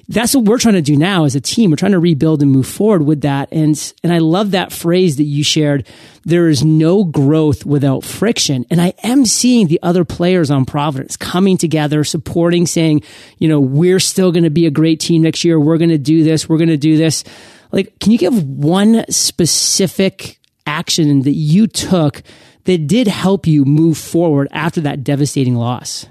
that's 0.09 0.35
what 0.35 0.45
we're 0.45 0.59
trying 0.59 0.75
to 0.75 0.83
do 0.83 0.97
now 0.97 1.25
as 1.25 1.35
a 1.35 1.41
team. 1.41 1.71
We're 1.71 1.77
trying 1.77 1.93
to 1.93 1.99
rebuild 1.99 2.43
and 2.43 2.51
move 2.51 2.67
forward 2.67 3.03
with 3.03 3.23
that. 3.23 3.49
And, 3.51 3.93
and 4.03 4.13
I 4.13 4.19
love 4.19 4.51
that 4.51 4.73
phrase 4.73 5.17
that 5.17 5.25
you 5.25 5.43
shared. 5.43 5.87
There 6.25 6.49
is 6.49 6.65
no 6.65 7.05
growth 7.05 7.65
without 7.65 8.05
friction. 8.05 8.67
And 8.71 8.81
I 8.81 8.93
am 9.03 9.25
seeing 9.25 9.69
the 9.69 9.81
other 9.83 10.05
players 10.05 10.51
on 10.51 10.67
Providence 10.67 11.17
coming 11.17 11.57
together, 11.57 12.05
supporting, 12.05 12.67
saying, 12.67 13.03
you 13.39 13.49
know, 13.49 13.61
we're 13.61 14.01
still 14.01 14.33
going 14.33 14.45
to 14.45 14.51
be 14.51 14.67
a 14.67 14.71
great 14.71 15.01
team 15.01 15.23
next 15.23 15.45
year. 15.45 15.59
We're 15.59 15.79
going 15.79 15.89
to 15.91 15.99
do 15.99 16.25
this. 16.25 16.49
We're 16.49 16.59
going 16.59 16.69
to 16.69 16.77
do 16.77 16.97
this. 16.97 17.25
Like, 17.73 17.99
can 18.01 18.13
you 18.13 18.19
give 18.19 18.43
one 18.45 19.05
specific 19.11 20.39
action 20.67 21.23
that 21.23 21.33
you 21.33 21.67
took 21.67 22.23
that 22.65 22.87
did 22.87 23.09
help 23.09 23.47
you 23.47 23.65
move 23.65 23.99
forward 23.99 24.49
after 24.51 24.81
that 24.83 25.05
devastating 25.05 25.55
loss? 25.55 26.07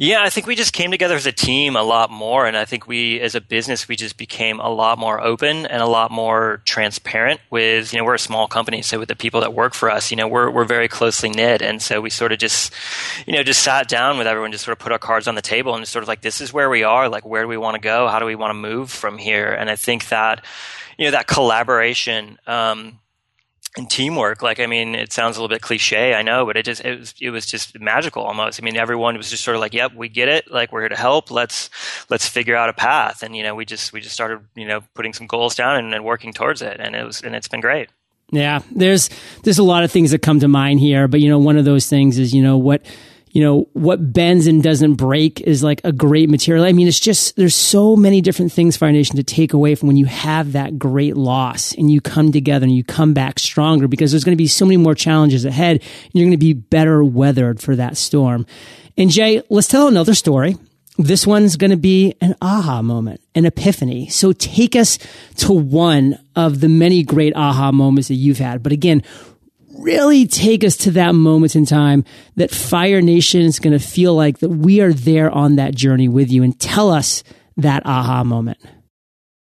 Yeah, 0.00 0.22
I 0.22 0.30
think 0.30 0.46
we 0.46 0.54
just 0.54 0.72
came 0.72 0.92
together 0.92 1.16
as 1.16 1.26
a 1.26 1.32
team 1.32 1.74
a 1.74 1.82
lot 1.82 2.08
more. 2.08 2.46
And 2.46 2.56
I 2.56 2.64
think 2.64 2.86
we, 2.86 3.18
as 3.18 3.34
a 3.34 3.40
business, 3.40 3.88
we 3.88 3.96
just 3.96 4.16
became 4.16 4.60
a 4.60 4.68
lot 4.68 4.96
more 4.96 5.20
open 5.20 5.66
and 5.66 5.82
a 5.82 5.86
lot 5.86 6.12
more 6.12 6.62
transparent 6.64 7.40
with, 7.50 7.92
you 7.92 7.98
know, 7.98 8.04
we're 8.04 8.14
a 8.14 8.18
small 8.18 8.46
company. 8.46 8.80
So 8.80 9.00
with 9.00 9.08
the 9.08 9.16
people 9.16 9.40
that 9.40 9.54
work 9.54 9.74
for 9.74 9.90
us, 9.90 10.12
you 10.12 10.16
know, 10.16 10.28
we're, 10.28 10.50
we're 10.50 10.64
very 10.64 10.86
closely 10.86 11.30
knit. 11.30 11.62
And 11.62 11.82
so 11.82 12.00
we 12.00 12.10
sort 12.10 12.30
of 12.30 12.38
just, 12.38 12.72
you 13.26 13.32
know, 13.32 13.42
just 13.42 13.60
sat 13.60 13.88
down 13.88 14.18
with 14.18 14.28
everyone, 14.28 14.52
just 14.52 14.64
sort 14.64 14.78
of 14.78 14.78
put 14.78 14.92
our 14.92 15.00
cards 15.00 15.26
on 15.26 15.34
the 15.34 15.42
table 15.42 15.74
and 15.74 15.82
just 15.82 15.92
sort 15.92 16.04
of 16.04 16.08
like, 16.08 16.20
this 16.20 16.40
is 16.40 16.52
where 16.52 16.70
we 16.70 16.84
are. 16.84 17.08
Like, 17.08 17.26
where 17.26 17.42
do 17.42 17.48
we 17.48 17.56
want 17.56 17.74
to 17.74 17.80
go? 17.80 18.06
How 18.06 18.20
do 18.20 18.24
we 18.24 18.36
want 18.36 18.50
to 18.50 18.54
move 18.54 18.92
from 18.92 19.18
here? 19.18 19.48
And 19.48 19.68
I 19.68 19.74
think 19.74 20.10
that, 20.10 20.44
you 20.96 21.06
know, 21.06 21.10
that 21.10 21.26
collaboration, 21.26 22.38
um, 22.46 23.00
and 23.76 23.90
teamwork. 23.90 24.42
Like, 24.42 24.60
I 24.60 24.66
mean, 24.66 24.94
it 24.94 25.12
sounds 25.12 25.36
a 25.36 25.40
little 25.40 25.54
bit 25.54 25.62
cliche, 25.62 26.14
I 26.14 26.22
know, 26.22 26.46
but 26.46 26.56
it 26.56 26.64
just 26.64 26.84
it 26.84 26.98
was 26.98 27.14
it 27.20 27.30
was 27.30 27.46
just 27.46 27.78
magical 27.78 28.22
almost. 28.22 28.60
I 28.60 28.64
mean, 28.64 28.76
everyone 28.76 29.16
was 29.16 29.30
just 29.30 29.44
sort 29.44 29.56
of 29.56 29.60
like, 29.60 29.74
"Yep, 29.74 29.94
we 29.94 30.08
get 30.08 30.28
it. 30.28 30.50
Like, 30.50 30.72
we're 30.72 30.80
here 30.80 30.88
to 30.88 30.96
help. 30.96 31.30
Let's 31.30 31.70
let's 32.08 32.28
figure 32.28 32.56
out 32.56 32.68
a 32.68 32.72
path." 32.72 33.22
And 33.22 33.36
you 33.36 33.42
know, 33.42 33.54
we 33.54 33.64
just 33.64 33.92
we 33.92 34.00
just 34.00 34.14
started 34.14 34.40
you 34.54 34.66
know 34.66 34.82
putting 34.94 35.12
some 35.12 35.26
goals 35.26 35.54
down 35.54 35.76
and, 35.76 35.94
and 35.94 36.04
working 36.04 36.32
towards 36.32 36.62
it, 36.62 36.78
and 36.80 36.94
it 36.96 37.04
was 37.04 37.20
and 37.22 37.34
it's 37.34 37.48
been 37.48 37.60
great. 37.60 37.90
Yeah, 38.30 38.60
there's 38.70 39.10
there's 39.42 39.58
a 39.58 39.62
lot 39.62 39.84
of 39.84 39.90
things 39.90 40.10
that 40.10 40.22
come 40.22 40.40
to 40.40 40.48
mind 40.48 40.80
here, 40.80 41.08
but 41.08 41.20
you 41.20 41.28
know, 41.28 41.38
one 41.38 41.56
of 41.56 41.64
those 41.64 41.88
things 41.88 42.18
is 42.18 42.34
you 42.34 42.42
know 42.42 42.56
what 42.58 42.82
you 43.32 43.42
know, 43.42 43.68
what 43.72 44.12
bends 44.12 44.46
and 44.46 44.62
doesn't 44.62 44.94
break 44.94 45.40
is 45.40 45.62
like 45.62 45.80
a 45.84 45.92
great 45.92 46.30
material. 46.30 46.64
I 46.64 46.72
mean, 46.72 46.88
it's 46.88 47.00
just, 47.00 47.36
there's 47.36 47.54
so 47.54 47.96
many 47.96 48.20
different 48.20 48.52
things, 48.52 48.76
Fire 48.76 48.92
Nation, 48.92 49.16
to 49.16 49.22
take 49.22 49.52
away 49.52 49.74
from 49.74 49.88
when 49.88 49.96
you 49.96 50.06
have 50.06 50.52
that 50.52 50.78
great 50.78 51.16
loss 51.16 51.72
and 51.72 51.90
you 51.90 52.00
come 52.00 52.32
together 52.32 52.64
and 52.64 52.74
you 52.74 52.84
come 52.84 53.14
back 53.14 53.38
stronger 53.38 53.88
because 53.88 54.10
there's 54.10 54.24
going 54.24 54.36
to 54.36 54.42
be 54.42 54.46
so 54.46 54.64
many 54.64 54.76
more 54.76 54.94
challenges 54.94 55.44
ahead 55.44 55.80
and 55.80 56.10
you're 56.14 56.24
going 56.24 56.30
to 56.32 56.38
be 56.38 56.54
better 56.54 57.04
weathered 57.04 57.60
for 57.60 57.76
that 57.76 57.96
storm. 57.96 58.46
And 58.96 59.10
Jay, 59.10 59.42
let's 59.48 59.68
tell 59.68 59.88
another 59.88 60.14
story. 60.14 60.56
This 60.96 61.24
one's 61.24 61.56
going 61.56 61.70
to 61.70 61.76
be 61.76 62.16
an 62.20 62.34
aha 62.42 62.82
moment, 62.82 63.20
an 63.36 63.46
epiphany. 63.46 64.08
So 64.08 64.32
take 64.32 64.74
us 64.74 64.98
to 65.36 65.52
one 65.52 66.18
of 66.34 66.58
the 66.60 66.68
many 66.68 67.04
great 67.04 67.36
aha 67.36 67.70
moments 67.70 68.08
that 68.08 68.14
you've 68.14 68.38
had. 68.38 68.64
But 68.64 68.72
again, 68.72 69.04
really 69.78 70.26
take 70.26 70.64
us 70.64 70.76
to 70.78 70.90
that 70.92 71.14
moment 71.14 71.56
in 71.56 71.64
time 71.64 72.04
that 72.36 72.50
Fire 72.50 73.00
Nation 73.00 73.42
is 73.42 73.58
going 73.58 73.78
to 73.78 73.84
feel 73.84 74.14
like 74.14 74.38
that 74.38 74.48
we 74.48 74.80
are 74.80 74.92
there 74.92 75.30
on 75.30 75.56
that 75.56 75.74
journey 75.74 76.08
with 76.08 76.30
you 76.30 76.42
and 76.42 76.58
tell 76.58 76.90
us 76.90 77.22
that 77.56 77.84
aha 77.86 78.24
moment. 78.24 78.58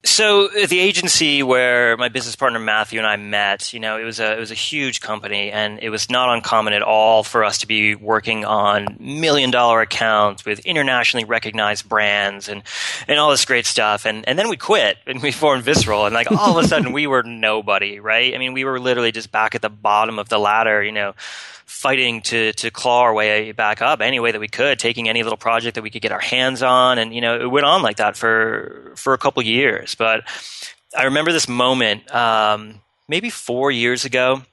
So 0.04 0.48
the 0.48 0.80
agency 0.80 1.44
where 1.44 1.96
my 1.96 2.10
business 2.10 2.36
partner 2.36 2.58
Matthew 2.58 2.98
and 2.98 3.08
I 3.08 3.18
met, 3.18 3.72
you 3.72 3.80
know, 3.80 4.00
it 4.00 4.04
was 4.04 4.20
a 4.20 4.36
it 4.36 4.40
was 4.40 4.50
a 4.50 4.56
huge 4.56 5.00
company, 5.00 5.52
and 5.52 5.78
it 5.80 5.92
was 5.92 6.10
not 6.10 6.34
uncommon 6.34 6.74
at 6.74 6.82
all 6.82 7.24
for 7.24 7.44
us 7.44 7.60
to 7.60 7.68
be 7.68 7.94
working 7.94 8.44
on 8.44 8.98
million 9.00 9.52
dollar 9.52 9.80
accounts 9.82 10.44
with 10.44 10.60
internationally 10.62 11.24
recognized 11.24 11.88
brands 11.88 12.50
and 12.50 12.64
and 13.08 13.20
all 13.20 13.30
this 13.30 13.46
great 13.46 13.68
stuff. 13.68 14.06
And 14.06 14.28
and 14.28 14.40
then 14.40 14.50
we 14.50 14.58
quit 14.58 14.98
and 15.06 15.22
we 15.22 15.32
formed 15.32 15.64
Visceral, 15.64 16.08
and 16.08 16.16
like 16.16 16.32
all 16.32 16.58
of 16.58 16.66
a 16.66 16.68
sudden 16.68 16.94
we 16.94 17.06
were 17.06 17.22
nobody, 17.22 18.00
right? 18.00 18.34
I 18.34 18.40
mean, 18.40 18.54
we 18.54 18.66
were 18.66 18.80
literally 18.80 19.12
just 19.12 19.32
back 19.32 19.54
at 19.54 19.62
the 19.62 19.70
bottom 19.70 20.18
of 20.18 20.30
the 20.30 20.40
ladder, 20.40 20.82
you 20.82 20.92
know 20.92 21.14
fighting 21.72 22.22
to 22.22 22.52
to 22.54 22.70
claw 22.70 23.02
our 23.02 23.14
way 23.14 23.54
back 23.54 23.82
up 23.82 24.02
any 24.02 24.20
way 24.20 24.32
that 24.32 24.40
we 24.40 24.48
could, 24.48 24.78
taking 24.78 25.08
any 25.08 25.24
little 25.24 25.38
project 25.38 25.76
that 25.76 25.82
we 25.82 25.90
could 25.90 26.02
get 26.02 26.12
our 26.12 26.20
hands 26.20 26.62
on, 26.62 27.00
and 27.00 27.14
you 27.16 27.22
know 27.22 27.40
it 27.40 27.50
went 27.50 27.66
on 27.66 27.82
like 27.82 27.98
that 27.98 28.16
for 28.18 28.92
for 28.96 29.14
a 29.14 29.18
couple 29.18 29.42
years. 29.42 29.91
But 29.96 30.24
I 30.98 31.04
remember 31.04 31.32
this 31.32 31.48
moment, 31.48 32.14
um, 32.14 32.82
maybe 33.08 33.30
four 33.30 33.72
years 33.72 34.06
ago. 34.06 34.44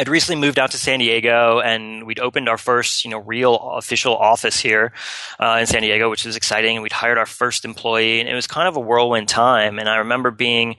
I'd 0.00 0.08
recently 0.08 0.40
moved 0.40 0.58
out 0.58 0.70
to 0.70 0.78
San 0.78 1.00
Diego, 1.00 1.60
and 1.60 2.06
we'd 2.06 2.20
opened 2.20 2.48
our 2.48 2.56
first, 2.56 3.04
you 3.04 3.10
know, 3.10 3.18
real 3.18 3.54
official 3.76 4.16
office 4.16 4.58
here 4.58 4.94
uh, 5.38 5.58
in 5.60 5.66
San 5.66 5.82
Diego, 5.82 6.08
which 6.08 6.24
was 6.24 6.36
exciting. 6.36 6.76
And 6.76 6.82
we'd 6.82 6.90
hired 6.90 7.18
our 7.18 7.26
first 7.26 7.66
employee, 7.66 8.18
and 8.18 8.26
it 8.26 8.34
was 8.34 8.46
kind 8.46 8.66
of 8.66 8.76
a 8.76 8.80
whirlwind 8.80 9.28
time. 9.28 9.78
And 9.78 9.90
I 9.90 9.96
remember 9.96 10.30
being 10.30 10.76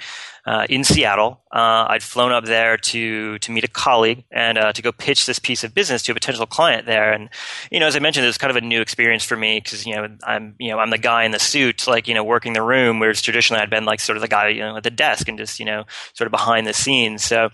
uh, 0.48 0.66
in 0.72 0.84
Seattle. 0.84 1.40
Uh, 1.52 1.86
I'd 1.88 2.02
flown 2.02 2.32
up 2.32 2.46
there 2.46 2.78
to 2.78 3.38
to 3.38 3.52
meet 3.52 3.64
a 3.64 3.68
colleague 3.68 4.24
and 4.32 4.58
uh, 4.58 4.74
to 4.74 4.82
go 4.82 4.92
pitch 4.92 5.28
this 5.28 5.38
piece 5.38 5.64
of 5.64 5.76
business 5.76 6.02
to 6.04 6.14
a 6.14 6.16
potential 6.16 6.48
client 6.48 6.88
there. 6.88 7.14
And 7.14 7.30
you 7.70 7.80
know, 7.80 7.86
as 7.86 7.96
I 7.96 8.00
mentioned, 8.00 8.24
it 8.24 8.30
was 8.30 8.40
kind 8.40 8.50
of 8.50 8.58
a 8.58 8.66
new 8.66 8.82
experience 8.82 9.24
for 9.24 9.38
me 9.38 9.60
because 9.60 9.86
you 9.86 9.96
know 9.96 10.08
I'm 10.24 10.56
you 10.58 10.72
know 10.72 10.80
I'm 10.80 10.90
the 10.90 10.98
guy 10.98 11.26
in 11.26 11.32
the 11.32 11.38
suit, 11.38 11.86
like 11.88 12.08
you 12.08 12.16
know 12.16 12.24
working 12.24 12.54
the 12.54 12.64
room, 12.64 13.00
whereas 13.00 13.22
traditionally 13.22 13.62
I'd 13.62 13.70
been 13.70 13.86
like 13.86 14.00
sort 14.00 14.18
of 14.18 14.22
the 14.22 14.28
guy 14.28 14.48
you 14.48 14.62
know 14.62 14.78
at 14.78 14.84
the 14.84 14.90
desk 14.90 15.28
and 15.28 15.38
just 15.38 15.60
you 15.60 15.66
know 15.66 15.84
sort 16.14 16.26
of 16.26 16.32
behind 16.32 16.66
the 16.66 16.74
scenes. 16.74 17.24
So 17.24 17.50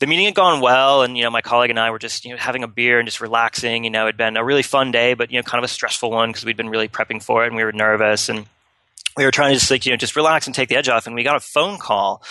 the 0.00 0.06
meeting 0.06 0.24
had 0.26 0.34
gone 0.34 0.60
well, 0.60 1.02
and 1.02 1.16
you 1.16 1.24
know 1.24 1.30
my 1.30 1.40
colleague 1.40 1.70
and 1.70 1.78
I 1.78 1.90
were 1.90 1.98
just 1.98 2.24
you 2.24 2.32
know 2.32 2.36
having 2.36 2.62
a 2.62 2.68
beer 2.68 2.98
and 2.98 3.06
just 3.06 3.20
relaxing. 3.20 3.84
You 3.84 3.90
know, 3.90 4.04
it'd 4.06 4.16
been 4.16 4.36
a 4.36 4.44
really 4.44 4.62
fun 4.62 4.92
day, 4.92 5.14
but 5.14 5.30
you 5.30 5.38
know 5.38 5.42
kind 5.42 5.62
of 5.62 5.68
a 5.68 5.72
stressful 5.72 6.10
one 6.10 6.30
because 6.30 6.44
we'd 6.44 6.56
been 6.56 6.68
really 6.68 6.88
prepping 6.88 7.22
for 7.22 7.44
it 7.44 7.48
and 7.48 7.56
we 7.56 7.64
were 7.64 7.72
nervous 7.72 8.28
and 8.28 8.46
we 9.16 9.24
were 9.24 9.30
trying 9.30 9.52
to 9.52 9.58
just 9.58 9.70
like 9.70 9.86
you 9.86 9.92
know 9.92 9.96
just 9.96 10.16
relax 10.16 10.46
and 10.46 10.54
take 10.54 10.68
the 10.68 10.76
edge 10.76 10.88
off 10.88 11.06
and 11.06 11.14
we 11.14 11.22
got 11.22 11.36
a 11.36 11.40
phone 11.40 11.78
call 11.78 12.22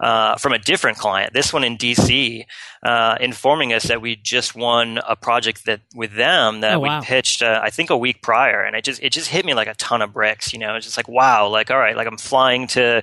uh, 0.00 0.36
from 0.36 0.52
a 0.52 0.58
different 0.58 0.98
client 0.98 1.32
this 1.32 1.52
one 1.52 1.64
in 1.64 1.76
dc 1.76 2.44
uh, 2.82 3.16
informing 3.20 3.72
us 3.72 3.84
that 3.84 4.00
we 4.00 4.16
just 4.16 4.54
won 4.54 4.98
a 5.08 5.16
project 5.16 5.66
that 5.66 5.80
with 5.94 6.14
them 6.14 6.60
that 6.60 6.76
oh, 6.76 6.80
wow. 6.80 7.00
we 7.00 7.06
pitched 7.06 7.42
uh, 7.42 7.60
i 7.62 7.70
think 7.70 7.90
a 7.90 7.96
week 7.96 8.22
prior 8.22 8.62
and 8.62 8.76
it 8.76 8.84
just 8.84 9.02
it 9.02 9.10
just 9.10 9.28
hit 9.28 9.44
me 9.44 9.54
like 9.54 9.68
a 9.68 9.74
ton 9.74 10.02
of 10.02 10.12
bricks 10.12 10.52
you 10.52 10.58
know 10.58 10.76
it's 10.76 10.86
just 10.86 10.96
like 10.96 11.08
wow 11.08 11.48
like 11.48 11.70
all 11.70 11.78
right 11.78 11.96
like 11.96 12.06
i'm 12.06 12.18
flying 12.18 12.66
to 12.66 13.02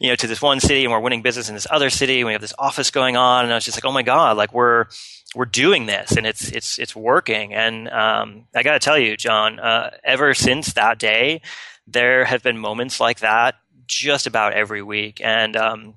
you 0.00 0.08
know 0.08 0.16
to 0.16 0.26
this 0.26 0.40
one 0.40 0.60
city 0.60 0.84
and 0.84 0.92
we're 0.92 1.00
winning 1.00 1.22
business 1.22 1.48
in 1.48 1.54
this 1.54 1.66
other 1.70 1.90
city 1.90 2.20
and 2.20 2.26
we 2.26 2.32
have 2.32 2.40
this 2.40 2.54
office 2.58 2.90
going 2.90 3.16
on 3.16 3.44
and 3.44 3.52
i 3.52 3.56
was 3.56 3.64
just 3.64 3.76
like 3.76 3.84
oh 3.84 3.92
my 3.92 4.02
god 4.02 4.36
like 4.36 4.52
we're 4.52 4.86
we're 5.34 5.44
doing 5.44 5.86
this 5.86 6.16
and 6.16 6.26
it's 6.26 6.50
it's 6.52 6.78
it's 6.78 6.94
working 6.94 7.52
and 7.52 7.88
um, 7.88 8.46
i 8.54 8.62
got 8.62 8.72
to 8.72 8.78
tell 8.78 8.98
you 8.98 9.16
john 9.16 9.58
uh, 9.58 9.90
ever 10.04 10.32
since 10.32 10.72
that 10.74 10.98
day 10.98 11.40
there 11.86 12.24
have 12.24 12.42
been 12.42 12.58
moments 12.58 13.00
like 13.00 13.20
that 13.20 13.56
just 13.86 14.26
about 14.26 14.52
every 14.54 14.82
week. 14.82 15.20
And, 15.22 15.56
um, 15.56 15.94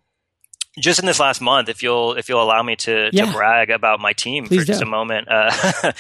just 0.80 1.00
in 1.00 1.06
this 1.06 1.20
last 1.20 1.42
month, 1.42 1.68
if 1.68 1.84
you'll 1.84 2.14
if 2.14 2.30
you'll 2.30 2.42
allow 2.42 2.64
me 2.64 2.76
to, 2.78 3.10
Yeah. 3.12 3.26
to 3.26 3.32
brag 3.34 3.70
about 3.70 4.00
my 4.00 4.14
team 4.14 4.46
Please 4.46 4.62
for 4.62 4.66
just 4.66 4.80
do. 4.80 4.86
a 4.86 4.90
moment, 4.90 5.28
uh, 5.30 5.52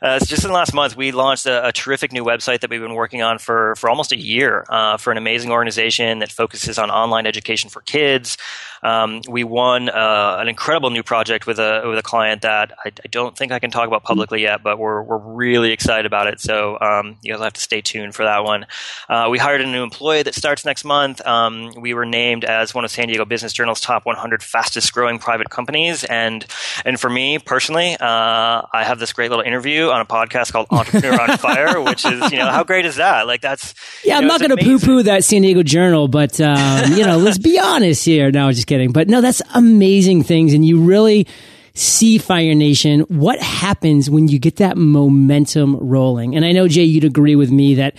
uh, 0.00 0.18
just 0.20 0.44
in 0.44 0.48
the 0.48 0.54
last 0.54 0.72
month 0.72 0.96
we 0.96 1.12
launched 1.12 1.44
a, 1.44 1.66
a 1.68 1.72
terrific 1.72 2.12
new 2.12 2.24
website 2.24 2.60
that 2.60 2.70
we've 2.70 2.80
been 2.80 2.94
working 2.94 3.20
on 3.20 3.38
for 3.38 3.74
for 3.76 3.90
almost 3.90 4.10
a 4.12 4.16
year 4.16 4.64
uh, 4.70 4.96
for 4.96 5.10
an 5.10 5.18
amazing 5.18 5.50
organization 5.50 6.20
that 6.20 6.32
focuses 6.32 6.78
on 6.78 6.90
online 6.90 7.26
education 7.26 7.68
for 7.68 7.82
kids. 7.82 8.38
Um, 8.82 9.22
we 9.28 9.44
won 9.44 9.88
uh, 9.88 10.36
an 10.40 10.48
incredible 10.48 10.90
new 10.90 11.02
project 11.02 11.46
with 11.46 11.58
a 11.58 11.82
with 11.86 11.98
a 11.98 12.02
client 12.02 12.42
that 12.42 12.72
I, 12.84 12.88
I 12.88 13.08
don't 13.10 13.36
think 13.36 13.52
I 13.52 13.58
can 13.58 13.70
talk 13.70 13.86
about 13.86 14.02
publicly 14.02 14.42
yet, 14.42 14.62
but 14.62 14.78
we're 14.78 15.02
we're 15.02 15.18
really 15.18 15.70
excited 15.72 16.06
about 16.06 16.26
it. 16.26 16.40
So 16.40 16.78
um, 16.80 17.16
you 17.22 17.32
guys 17.32 17.38
will 17.38 17.44
have 17.44 17.52
to 17.54 17.60
stay 17.60 17.80
tuned 17.80 18.14
for 18.14 18.24
that 18.24 18.44
one. 18.44 18.66
Uh, 19.08 19.28
we 19.30 19.38
hired 19.38 19.60
a 19.60 19.66
new 19.66 19.82
employee 19.82 20.22
that 20.24 20.34
starts 20.34 20.64
next 20.64 20.84
month. 20.84 21.24
Um, 21.26 21.70
we 21.76 21.94
were 21.94 22.04
named 22.04 22.44
as 22.44 22.74
one 22.74 22.84
of 22.84 22.90
San 22.90 23.08
Diego 23.08 23.24
Business 23.24 23.52
Journal's 23.52 23.80
top 23.80 24.04
100 24.04 24.42
fastest 24.42 24.92
growing 24.92 25.18
private 25.18 25.50
companies, 25.50 26.04
and 26.04 26.44
and 26.84 26.98
for 26.98 27.08
me 27.08 27.38
personally, 27.38 27.94
uh, 27.94 28.62
I 28.72 28.84
have 28.84 28.98
this 28.98 29.12
great 29.12 29.30
little 29.30 29.44
interview 29.44 29.90
on 29.90 30.00
a 30.00 30.06
podcast 30.06 30.52
called 30.52 30.66
Entrepreneur 30.70 31.20
on 31.20 31.36
Fire, 31.38 31.80
which 31.80 32.04
is 32.04 32.32
you 32.32 32.38
know 32.38 32.50
how 32.50 32.64
great 32.64 32.84
is 32.84 32.96
that? 32.96 33.26
Like 33.26 33.40
that's 33.42 33.74
Yeah, 34.04 34.18
I'm 34.18 34.26
not 34.26 34.40
going 34.40 34.56
to 34.56 34.56
poo-poo 34.56 35.04
that 35.04 35.24
San 35.24 35.42
Diego 35.42 35.62
Journal, 35.62 36.08
but 36.08 36.40
um, 36.40 36.92
you 36.92 37.04
know, 37.04 37.18
let's 37.18 37.38
be 37.38 37.58
honest 37.62 38.04
here. 38.04 38.30
No, 38.32 38.50
just 38.50 38.66
kidding. 38.72 38.92
But 38.92 39.08
no, 39.08 39.20
that's 39.20 39.42
amazing 39.54 40.22
things, 40.22 40.54
and 40.54 40.64
you 40.64 40.82
really 40.82 41.26
see 41.74 42.18
Fire 42.18 42.54
Nation. 42.54 43.00
What 43.02 43.40
happens 43.40 44.08
when 44.08 44.28
you 44.28 44.38
get 44.38 44.56
that 44.56 44.76
momentum 44.76 45.76
rolling? 45.76 46.34
And 46.36 46.44
I 46.44 46.52
know 46.52 46.68
Jay, 46.68 46.84
you'd 46.84 47.04
agree 47.04 47.36
with 47.36 47.50
me 47.50 47.74
that 47.76 47.96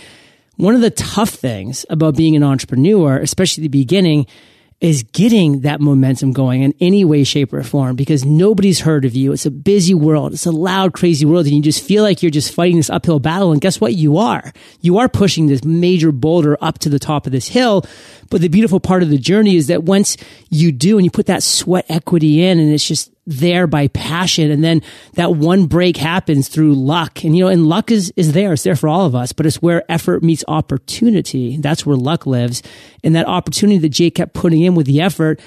one 0.58 0.76
of 0.76 0.82
the 0.82 0.92
tough 0.92 1.30
things 1.30 1.86
about 1.90 2.16
being 2.16 2.36
an 2.36 2.44
entrepreneur, 2.44 3.18
especially 3.18 3.64
the 3.64 3.70
beginning, 3.70 4.28
is 4.84 5.04
getting 5.04 5.62
that 5.62 5.80
momentum 5.80 6.34
going 6.34 6.62
in 6.62 6.74
any 6.82 7.06
way, 7.06 7.24
shape, 7.24 7.54
or 7.54 7.64
form 7.64 7.96
because 7.96 8.26
nobody's 8.26 8.82
heard 8.82 9.06
of 9.06 9.16
you. 9.16 9.32
It's 9.32 9.46
a 9.46 9.52
busy 9.52 9.94
world. 9.94 10.34
It's 10.34 10.46
a 10.46 10.52
loud, 10.52 10.92
crazy 10.92 11.26
world. 11.26 11.46
And 11.46 11.56
you 11.56 11.62
just 11.62 11.82
feel 11.82 12.04
like 12.04 12.22
you're 12.22 12.30
just 12.30 12.54
fighting 12.54 12.76
this 12.76 12.90
uphill 12.90 13.20
battle. 13.20 13.54
And 13.54 13.62
guess 13.62 13.80
what? 13.80 13.94
You 13.94 14.18
are. 14.18 14.52
You 14.82 14.98
are 14.98 15.08
pushing 15.08 15.48
this 15.48 15.64
major 15.64 16.12
boulder 16.12 16.58
up 16.60 16.80
to 16.80 16.90
the 16.90 17.00
top 17.00 17.26
of 17.26 17.32
this 17.32 17.48
hill. 17.48 17.86
But 18.34 18.42
the 18.42 18.48
beautiful 18.48 18.80
part 18.80 19.04
of 19.04 19.12
the 19.12 19.20
journey 19.20 19.58
is 19.58 19.68
that 19.68 19.84
once 19.84 20.18
you 20.50 20.72
do 20.72 20.98
and 20.98 21.06
you 21.06 21.12
put 21.12 21.28
that 21.28 21.44
sweat 21.44 21.86
equity 21.88 22.44
in 22.44 22.58
and 22.58 22.74
it's 22.74 22.88
just 22.88 23.12
there 23.28 23.68
by 23.68 23.90
passion 23.90 24.50
and 24.50 24.64
then 24.64 24.82
that 25.14 25.36
one 25.36 25.68
break 25.68 25.98
happens 25.98 26.48
through 26.48 26.74
luck. 26.74 27.24
And 27.24 27.38
you 27.38 27.44
know 27.44 27.50
and 27.52 27.68
luck 27.68 27.92
is 27.92 28.12
is 28.16 28.34
there. 28.34 28.54
It's 28.54 28.64
there 28.64 28.76
for 28.76 28.90
all 28.90 29.06
of 29.06 29.14
us 29.14 29.34
but 29.34 29.46
it's 29.46 29.62
where 29.62 29.84
effort 29.88 30.24
meets 30.24 30.44
opportunity. 30.48 31.58
That's 31.58 31.86
where 31.86 31.96
luck 31.96 32.26
lives. 32.26 32.64
And 33.04 33.16
that 33.16 33.28
opportunity 33.28 33.78
that 33.78 33.90
jay 33.90 34.10
kept 34.10 34.34
putting 34.34 34.64
in 34.64 34.74
with 34.74 34.88
the 34.88 35.02
effort 35.02 35.40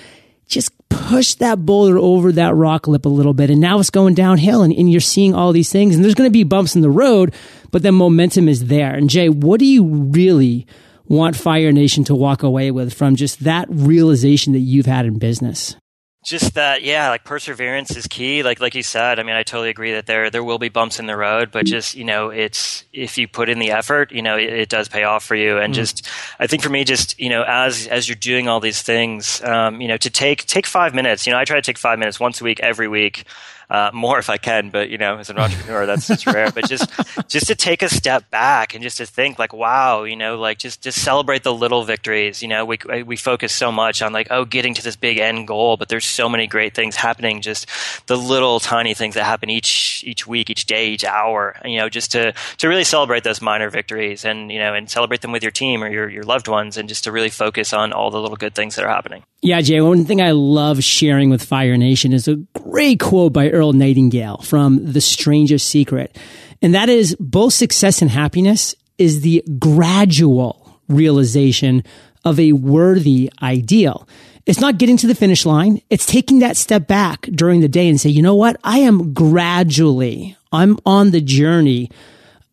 just 0.47 0.71
push 0.89 1.35
that 1.35 1.67
boulder 1.67 1.99
over 1.99 2.31
that 2.31 2.55
rock 2.55 2.87
lip 2.87 3.05
a 3.05 3.09
little 3.09 3.35
bit. 3.35 3.51
And 3.51 3.61
now 3.61 3.81
it's 3.81 3.91
going 3.91 4.15
downhill 4.15 4.63
and, 4.63 4.73
and 4.73 4.89
you're 4.89 5.01
seeing 5.01 5.35
all 5.35 5.51
these 5.51 5.73
things 5.73 5.97
and 5.97 6.05
there's 6.05 6.15
going 6.15 6.29
to 6.29 6.33
be 6.33 6.45
bumps 6.45 6.77
in 6.77 6.83
the 6.83 6.89
road 6.91 7.35
but 7.73 7.83
then 7.83 7.97
momentum 7.97 8.49
is 8.49 8.67
there. 8.67 8.95
And 8.95 9.11
jay 9.11 9.29
what 9.29 9.59
do 9.59 9.67
you 9.67 9.85
really 9.85 10.69
want 11.09 11.37
fire 11.37 11.73
nation 11.73 12.05
to 12.05 12.15
walk 12.15 12.43
away 12.43 12.71
with 12.71 12.95
from 12.95 13.17
just 13.17 13.45
that 13.45 13.67
realization 13.71 14.53
that 14.53 14.61
you've 14.61 14.87
had 14.87 15.07
in 15.07 15.19
business? 15.19 15.77
Just 16.25 16.55
that 16.55 16.83
yeah 16.83 17.11
like 17.11 17.23
perseverance 17.23 17.97
is 17.97 18.09
key. 18.09 18.43
Like 18.43 18.59
like 18.59 18.75
you 18.75 18.83
said 18.83 19.21
i 19.21 19.23
mean 19.23 19.37
i 19.37 19.45
totally 19.45 19.71
agree 19.71 19.93
that 19.93 20.07
there 20.07 20.29
there 20.29 20.43
will 20.43 20.59
be 20.59 20.69
bumps 20.69 20.99
in 20.99 21.07
the 21.07 21.17
road 21.17 21.53
but 21.53 21.67
just 21.67 21.95
you 21.95 22.03
know 22.03 22.31
it's 22.31 22.85
if 22.93 23.17
you 23.17 23.29
put 23.29 23.49
in 23.49 23.61
the 23.61 23.71
effort 23.71 24.11
you 24.11 24.23
know 24.23 24.37
it, 24.37 24.53
it 24.53 24.69
does 24.69 24.89
pay 24.89 25.05
off 25.05 25.23
for 25.25 25.37
you. 25.37 25.59
And 25.59 25.73
just 25.73 26.09
i 26.41 26.49
think 26.49 26.65
for 26.65 26.69
me 26.69 26.83
just 26.83 27.17
you 27.21 27.29
know 27.29 27.45
as 27.47 27.87
as 27.87 28.09
you're 28.09 28.17
doing 28.17 28.49
all 28.49 28.59
these 28.59 28.83
things 28.83 29.41
um, 29.45 29.81
you 29.81 29.87
know 29.87 29.97
to 29.99 30.11
take 30.11 30.47
take 30.47 30.67
five 30.67 30.95
minutes 30.95 31.29
you 31.29 31.33
know 31.33 31.39
i 31.39 31.45
try 31.45 31.57
to 31.57 31.63
take 31.63 31.79
five 31.79 31.99
minutes 32.01 32.19
once 32.19 32.41
a 32.41 32.45
week 32.45 32.59
every 32.59 32.89
week 32.89 33.25
uh, 33.69 33.91
more 33.93 34.19
if 34.19 34.31
I 34.31 34.37
can, 34.37 34.71
but 34.71 34.91
you 34.91 34.99
know, 34.99 35.19
as 35.19 35.31
an 35.31 35.39
entrepreneur, 35.39 35.87
that's 35.87 36.07
just 36.07 36.27
rare. 36.27 36.51
But 36.51 36.69
just 36.69 36.89
just 37.29 37.47
to 37.49 37.55
take 37.55 37.83
a 37.83 37.89
step 37.89 38.31
back 38.31 38.75
and 38.75 38.83
just 38.83 38.99
to 38.99 39.07
think, 39.07 39.39
like, 39.39 39.53
wow, 39.53 40.05
you 40.05 40.17
know, 40.17 40.39
like 40.39 40.59
just 40.59 40.83
just 40.83 41.03
celebrate 41.03 41.43
the 41.43 41.53
little 41.53 41.85
victories. 41.85 42.43
You 42.43 42.49
know, 42.49 42.65
we 42.65 42.79
we 43.05 43.17
focus 43.17 43.53
so 43.53 43.73
much 43.73 44.03
on 44.03 44.13
like, 44.13 44.29
oh, 44.31 44.45
getting 44.45 44.75
to 44.75 44.83
this 44.83 44.97
big 44.97 45.19
end 45.19 45.49
goal, 45.49 45.77
but 45.77 45.89
there's 45.89 46.05
so 46.05 46.29
many 46.29 46.47
great 46.47 46.75
things 46.75 46.97
happening. 46.97 47.41
Just 47.41 47.67
the 48.07 48.17
little 48.17 48.61
tiny 48.61 48.95
things 48.95 49.15
that 49.15 49.25
happen 49.25 49.51
each 49.51 50.05
each 50.07 50.27
week, 50.27 50.51
each 50.51 50.67
day, 50.67 50.89
each 50.89 51.05
hour. 51.05 51.57
You 51.65 51.79
know, 51.79 51.89
just 51.89 52.13
to 52.13 52.33
to 52.59 52.69
really 52.69 52.85
celebrate 52.85 53.25
those 53.25 53.43
minor 53.43 53.71
victories 53.71 54.25
and 54.25 54.53
you 54.53 54.59
know, 54.59 54.75
and 54.75 54.89
celebrate 54.89 55.23
them 55.23 55.33
with 55.33 55.43
your 55.43 55.53
team 55.53 55.83
or 55.83 55.89
your 55.89 56.09
your 56.09 56.25
loved 56.25 56.49
ones, 56.49 56.77
and 56.77 56.89
just 56.89 57.05
to 57.05 57.13
really 57.13 57.31
focus 57.31 57.73
on 57.73 57.93
all 57.93 58.11
the 58.11 58.21
little 58.21 58.37
good 58.37 58.55
things 58.55 58.77
that 58.77 58.85
are 58.85 58.91
happening. 58.91 59.25
Yeah, 59.43 59.61
Jay, 59.61 59.81
one 59.81 60.05
thing 60.05 60.21
I 60.21 60.33
love 60.33 60.83
sharing 60.83 61.31
with 61.31 61.45
Fire 61.45 61.77
Nation 61.77 62.13
is 62.13 62.27
a 62.27 62.37
great 62.65 62.99
quote 63.01 63.33
by 63.33 63.49
Earl 63.57 63.73
Nightingale 63.73 64.37
from 64.39 64.93
The 64.93 65.01
Strangest 65.01 65.67
Secret. 65.67 66.17
And 66.61 66.75
that 66.75 66.89
is 66.89 67.17
both 67.19 67.55
success 67.55 68.03
and 68.03 68.11
happiness 68.11 68.75
is 68.99 69.23
the 69.23 69.43
gradual 69.59 70.81
realization 70.89 71.83
of 72.25 72.39
a 72.39 72.53
worthy 72.53 73.33
ideal. 73.43 74.07
It's 74.45 74.61
not 74.61 74.79
getting 74.79 74.97
to 74.99 75.07
the 75.07 75.15
finish 75.15 75.47
line. 75.47 75.81
It's 75.91 76.07
taking 76.07 76.41
that 76.41 76.57
step 76.57 76.87
back 76.87 77.23
during 77.23 77.61
the 77.61 77.69
day 77.69 77.89
and 77.89 78.01
say, 78.01 78.11
you 78.11 78.23
know 78.23 78.35
what? 78.35 78.61
I 78.63 78.79
am 78.81 79.13
gradually, 79.15 80.37
I'm 80.53 80.79
on 80.85 81.11
the 81.11 81.21
journey 81.21 81.91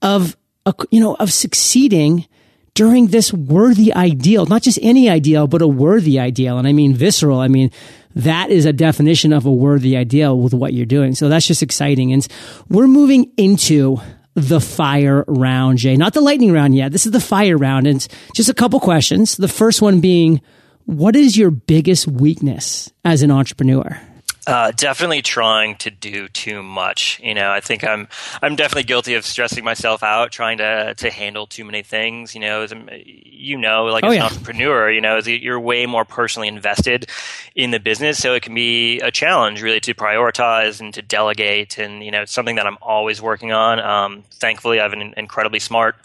of, 0.01 0.35
a, 0.65 0.73
you 0.89 0.99
know, 0.99 1.15
of 1.15 1.31
succeeding 1.31 2.25
during 2.73 3.07
this 3.07 3.31
worthy 3.31 3.93
ideal, 3.93 4.47
not 4.47 4.63
just 4.63 4.79
any 4.81 5.09
ideal, 5.09 5.45
but 5.45 5.61
a 5.61 5.67
worthy 5.67 6.19
ideal. 6.19 6.57
And 6.57 6.67
I 6.67 6.73
mean 6.73 6.95
visceral. 6.95 7.39
I 7.39 7.47
mean, 7.47 7.69
that 8.15 8.49
is 8.49 8.65
a 8.65 8.73
definition 8.73 9.33
of 9.33 9.45
a 9.45 9.51
worthy 9.51 9.97
ideal 9.97 10.37
with 10.37 10.53
what 10.53 10.73
you're 10.73 10.85
doing. 10.85 11.15
So 11.15 11.29
that's 11.29 11.47
just 11.47 11.63
exciting. 11.63 12.13
And 12.13 12.27
we're 12.69 12.87
moving 12.87 13.31
into 13.37 13.97
the 14.35 14.59
fire 14.59 15.23
round, 15.27 15.77
Jay, 15.77 15.95
not 15.95 16.13
the 16.13 16.21
lightning 16.21 16.51
round 16.51 16.75
yet. 16.75 16.91
This 16.91 17.05
is 17.05 17.11
the 17.11 17.19
fire 17.19 17.57
round. 17.57 17.87
And 17.87 18.05
just 18.33 18.49
a 18.49 18.53
couple 18.53 18.79
questions. 18.79 19.37
The 19.37 19.47
first 19.47 19.81
one 19.81 20.01
being, 20.01 20.41
what 20.85 21.15
is 21.15 21.37
your 21.37 21.51
biggest 21.51 22.07
weakness 22.07 22.91
as 23.05 23.21
an 23.21 23.31
entrepreneur? 23.31 23.99
Uh, 24.45 24.71
definitely 24.75 25.21
trying 25.21 25.75
to 25.77 25.89
do 25.89 26.27
too 26.27 26.61
much. 26.61 27.17
You 27.23 27.33
know, 27.33 27.49
I 27.49 27.61
think 27.61 27.85
I'm 27.85 28.09
I'm 28.41 28.57
definitely 28.57 28.83
guilty 28.83 29.13
of 29.13 29.25
stressing 29.25 29.63
myself 29.63 30.03
out, 30.03 30.33
trying 30.33 30.57
to 30.57 30.93
to 30.95 31.09
handle 31.09 31.47
too 31.47 31.63
many 31.63 31.81
things. 31.81 32.35
You 32.35 32.41
know, 32.41 32.61
as 32.61 32.73
a, 32.73 33.03
you 33.05 33.57
know, 33.57 33.85
like 33.85 34.03
Oh, 34.03 34.09
as 34.09 34.15
yeah. 34.15 34.25
an 34.25 34.31
entrepreneur, 34.33 34.91
you 34.91 34.99
know, 34.99 35.19
you're 35.19 35.59
way 35.61 35.85
more 35.85 36.03
personally 36.03 36.49
invested 36.49 37.07
in 37.55 37.71
the 37.71 37.79
business, 37.79 38.21
so 38.21 38.33
it 38.33 38.43
can 38.43 38.53
be 38.53 38.99
a 38.99 39.11
challenge 39.11 39.61
really 39.61 39.79
to 39.79 39.93
prioritize 39.93 40.81
and 40.81 40.93
to 40.93 41.01
delegate. 41.01 41.77
And 41.77 42.03
you 42.03 42.11
know, 42.11 42.23
it's 42.23 42.33
something 42.33 42.57
that 42.57 42.67
I'm 42.67 42.77
always 42.81 43.21
working 43.21 43.53
on. 43.53 43.79
Um, 43.79 44.23
thankfully, 44.33 44.81
I 44.81 44.83
have 44.83 44.91
an 44.93 45.13
incredibly 45.15 45.59
smart, 45.59 45.95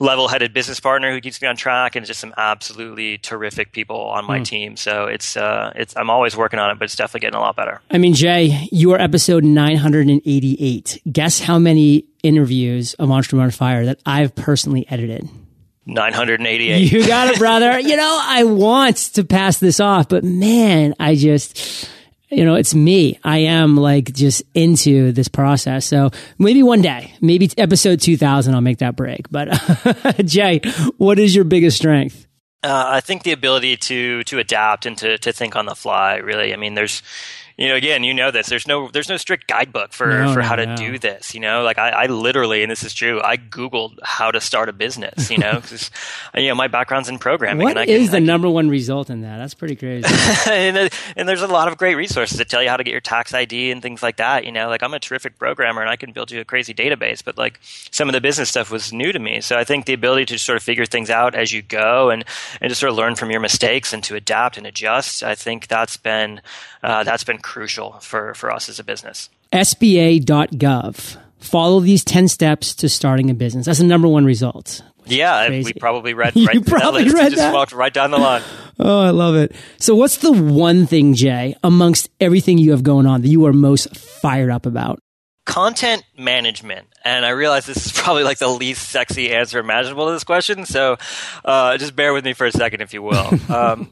level-headed 0.00 0.52
business 0.52 0.80
partner 0.80 1.12
who 1.12 1.20
keeps 1.20 1.40
me 1.40 1.46
on 1.46 1.54
track, 1.54 1.94
and 1.94 2.04
just 2.04 2.18
some 2.18 2.34
absolutely 2.36 3.18
terrific 3.18 3.70
people 3.70 4.00
on 4.00 4.24
my 4.24 4.40
team. 4.40 4.76
So 4.76 5.04
it's 5.04 5.36
uh, 5.36 5.72
it's 5.76 5.96
I'm 5.96 6.10
always 6.10 6.36
working 6.36 6.58
on 6.58 6.72
it, 6.72 6.78
but 6.80 6.86
it's 6.86 6.96
definitely 6.96 7.20
getting 7.20 7.38
a 7.38 7.40
lot 7.40 7.54
better. 7.54 7.80
I 7.90 7.98
mean, 7.98 8.14
Jay, 8.14 8.68
you 8.72 8.92
are 8.92 9.00
episode 9.00 9.44
988. 9.44 11.02
Guess 11.10 11.40
how 11.40 11.58
many 11.58 12.06
interviews 12.22 12.94
of 12.94 13.10
Entrepreneur 13.10 13.44
on 13.44 13.50
Fire 13.50 13.84
that 13.86 14.00
I've 14.04 14.34
personally 14.34 14.86
edited? 14.88 15.28
988. 15.86 16.90
You 16.90 17.06
got 17.06 17.28
it, 17.28 17.38
brother. 17.38 17.78
you 17.80 17.96
know, 17.96 18.18
I 18.22 18.44
want 18.44 18.96
to 19.14 19.24
pass 19.24 19.58
this 19.58 19.80
off, 19.80 20.08
but 20.08 20.24
man, 20.24 20.94
I 20.98 21.14
just, 21.14 21.88
you 22.30 22.44
know, 22.44 22.54
it's 22.54 22.74
me. 22.74 23.18
I 23.22 23.38
am 23.38 23.76
like 23.76 24.12
just 24.12 24.42
into 24.54 25.12
this 25.12 25.28
process. 25.28 25.84
So 25.84 26.10
maybe 26.38 26.62
one 26.62 26.80
day, 26.80 27.14
maybe 27.20 27.50
episode 27.58 28.00
2000, 28.00 28.54
I'll 28.54 28.60
make 28.60 28.78
that 28.78 28.96
break. 28.96 29.30
But 29.30 29.48
Jay, 30.24 30.60
what 30.96 31.18
is 31.18 31.34
your 31.34 31.44
biggest 31.44 31.76
strength? 31.76 32.26
Uh, 32.62 32.84
I 32.86 33.00
think 33.00 33.24
the 33.24 33.32
ability 33.32 33.76
to 33.76 34.24
to 34.24 34.38
adapt 34.38 34.86
and 34.86 34.96
to 34.96 35.18
to 35.18 35.32
think 35.34 35.54
on 35.54 35.66
the 35.66 35.74
fly. 35.74 36.16
Really, 36.16 36.54
I 36.54 36.56
mean, 36.56 36.74
there's. 36.74 37.02
You 37.56 37.68
know, 37.68 37.76
again, 37.76 38.02
you 38.04 38.12
know 38.14 38.30
this. 38.30 38.48
There's 38.48 38.66
no, 38.66 38.88
there's 38.90 39.08
no 39.08 39.16
strict 39.16 39.46
guidebook 39.46 39.92
for, 39.92 40.06
No, 40.08 40.32
for 40.32 40.40
no, 40.40 40.44
how 40.46 40.56
to 40.56 40.66
no. 40.66 40.76
do 40.76 40.98
this. 40.98 41.34
You 41.34 41.40
know, 41.40 41.62
like 41.62 41.78
I, 41.78 41.90
I 41.90 42.06
literally, 42.06 42.62
and 42.62 42.70
this 42.70 42.82
is 42.82 42.92
true, 42.92 43.20
I 43.22 43.36
googled 43.36 43.98
how 44.02 44.30
to 44.30 44.40
start 44.40 44.68
a 44.68 44.72
business. 44.72 45.30
You 45.30 45.38
know, 45.38 45.54
because 45.60 45.90
you 46.34 46.48
know 46.48 46.54
my 46.54 46.66
background's 46.68 47.08
in 47.08 47.18
programming. 47.18 47.62
What 47.64 47.70
and 47.76 47.78
I 47.78 47.84
is 47.84 48.04
can, 48.06 48.10
the 48.10 48.16
I 48.16 48.20
can- 48.20 48.26
number 48.26 48.48
one 48.50 48.68
result 48.68 49.08
in 49.10 49.20
that? 49.22 49.38
That's 49.38 49.54
pretty 49.54 49.76
crazy. 49.76 50.06
and, 50.50 50.90
and 51.16 51.28
there's 51.28 51.42
a 51.42 51.46
lot 51.46 51.68
of 51.68 51.76
great 51.78 51.94
resources 51.94 52.38
that 52.38 52.48
tell 52.48 52.62
you 52.62 52.68
how 52.68 52.76
to 52.76 52.82
get 52.84 52.90
your 52.92 53.00
tax 53.00 53.32
ID 53.34 53.70
and 53.70 53.80
things 53.80 54.02
like 54.02 54.16
that. 54.16 54.44
You 54.44 54.52
know, 54.52 54.68
like 54.68 54.82
I'm 54.82 54.94
a 54.94 54.98
terrific 55.00 55.38
programmer 55.38 55.80
and 55.80 55.90
I 55.90 55.96
can 55.96 56.12
build 56.12 56.30
you 56.32 56.40
a 56.40 56.44
crazy 56.44 56.74
database, 56.74 57.22
but 57.24 57.38
like 57.38 57.60
some 57.62 58.08
of 58.08 58.14
the 58.14 58.20
business 58.20 58.48
stuff 58.48 58.70
was 58.70 58.92
new 58.92 59.12
to 59.12 59.18
me. 59.18 59.40
So 59.40 59.56
I 59.56 59.64
think 59.64 59.86
the 59.86 59.92
ability 59.92 60.26
to 60.26 60.38
sort 60.38 60.56
of 60.56 60.62
figure 60.62 60.86
things 60.86 61.08
out 61.10 61.34
as 61.34 61.52
you 61.52 61.62
go 61.62 62.10
and 62.10 62.24
and 62.60 62.68
to 62.70 62.74
sort 62.74 62.90
of 62.90 62.96
learn 62.96 63.14
from 63.14 63.30
your 63.30 63.40
mistakes 63.40 63.92
and 63.92 64.02
to 64.04 64.16
adapt 64.16 64.56
and 64.56 64.66
adjust, 64.66 65.22
I 65.22 65.34
think 65.36 65.68
that's 65.68 65.96
been 65.96 66.40
uh, 66.82 67.04
that's 67.04 67.24
been 67.24 67.38
crucial 67.44 67.92
for 68.00 68.32
for 68.34 68.50
us 68.50 68.68
as 68.68 68.78
a 68.78 68.84
business. 68.84 69.28
SBA.gov. 69.52 71.16
Follow 71.38 71.80
these 71.80 72.02
10 72.04 72.28
steps 72.28 72.74
to 72.76 72.88
starting 72.88 73.28
a 73.28 73.34
business. 73.34 73.66
That's 73.66 73.78
the 73.78 73.84
number 73.84 74.08
one 74.08 74.24
result. 74.24 74.80
Yeah, 75.04 75.50
we 75.50 75.74
probably 75.74 76.14
read. 76.14 76.34
Right 76.36 76.54
you 76.54 76.62
probably 76.62 77.04
that 77.04 77.12
read 77.12 77.30
just 77.32 77.36
that. 77.36 77.52
walked 77.52 77.72
right 77.72 77.92
down 77.92 78.10
the 78.10 78.18
line. 78.18 78.42
Oh, 78.76 79.02
I 79.02 79.10
love 79.10 79.36
it. 79.36 79.54
So, 79.78 79.94
what's 79.94 80.16
the 80.16 80.32
one 80.32 80.86
thing, 80.88 81.14
Jay, 81.14 81.54
amongst 81.62 82.10
everything 82.20 82.58
you 82.58 82.72
have 82.72 82.82
going 82.82 83.06
on 83.06 83.22
that 83.22 83.28
you 83.28 83.46
are 83.46 83.52
most 83.52 83.96
fired 83.96 84.50
up 84.50 84.66
about? 84.66 84.98
Content 85.46 86.02
management. 86.18 86.88
And 87.04 87.24
I 87.24 87.30
realize 87.30 87.66
this 87.66 87.86
is 87.86 87.92
probably 87.92 88.24
like 88.24 88.38
the 88.38 88.48
least 88.48 88.88
sexy 88.88 89.30
answer 89.32 89.60
imaginable 89.60 90.06
to 90.06 90.12
this 90.12 90.24
question. 90.24 90.66
So 90.66 90.96
uh, 91.44 91.78
just 91.78 91.94
bear 91.94 92.12
with 92.12 92.24
me 92.24 92.32
for 92.32 92.46
a 92.46 92.50
second, 92.50 92.80
if 92.80 92.92
you 92.92 93.02
will. 93.02 93.30
Um, 93.48 93.90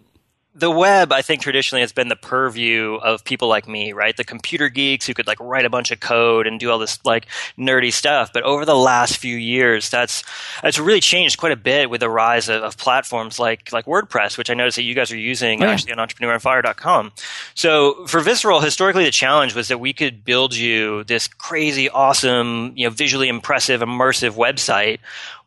the 0.54 0.70
web, 0.70 1.12
I 1.12 1.22
think 1.22 1.40
traditionally 1.40 1.80
has 1.80 1.92
been 1.92 2.08
the 2.08 2.16
purview 2.16 2.96
of 2.96 3.24
people 3.24 3.48
like 3.48 3.66
me, 3.66 3.94
right? 3.94 4.14
The 4.14 4.24
computer 4.24 4.68
geeks 4.68 5.06
who 5.06 5.14
could 5.14 5.26
like 5.26 5.40
write 5.40 5.64
a 5.64 5.70
bunch 5.70 5.90
of 5.90 6.00
code 6.00 6.46
and 6.46 6.60
do 6.60 6.70
all 6.70 6.78
this 6.78 7.02
like 7.06 7.26
nerdy 7.58 7.90
stuff. 7.90 8.32
But 8.34 8.42
over 8.42 8.66
the 8.66 8.76
last 8.76 9.16
few 9.16 9.36
years, 9.36 9.88
that's 9.88 10.22
that's 10.62 10.78
really 10.78 11.00
changed 11.00 11.38
quite 11.38 11.52
a 11.52 11.56
bit 11.56 11.88
with 11.88 12.00
the 12.00 12.10
rise 12.10 12.50
of, 12.50 12.62
of 12.62 12.76
platforms 12.76 13.38
like 13.38 13.72
like 13.72 13.86
WordPress, 13.86 14.36
which 14.36 14.50
I 14.50 14.54
noticed 14.54 14.76
that 14.76 14.82
you 14.82 14.94
guys 14.94 15.10
are 15.10 15.16
using 15.16 15.62
yeah. 15.62 15.70
actually 15.70 15.94
on 15.94 16.06
entrepreneuronfire.com. 16.06 17.12
So 17.54 18.06
for 18.06 18.20
Visceral, 18.20 18.60
historically 18.60 19.04
the 19.04 19.10
challenge 19.10 19.54
was 19.54 19.68
that 19.68 19.78
we 19.78 19.94
could 19.94 20.22
build 20.22 20.54
you 20.54 21.04
this 21.04 21.28
crazy, 21.28 21.88
awesome, 21.88 22.72
you 22.76 22.86
know, 22.86 22.90
visually 22.90 23.28
impressive, 23.28 23.80
immersive 23.80 24.32
website 24.32 24.98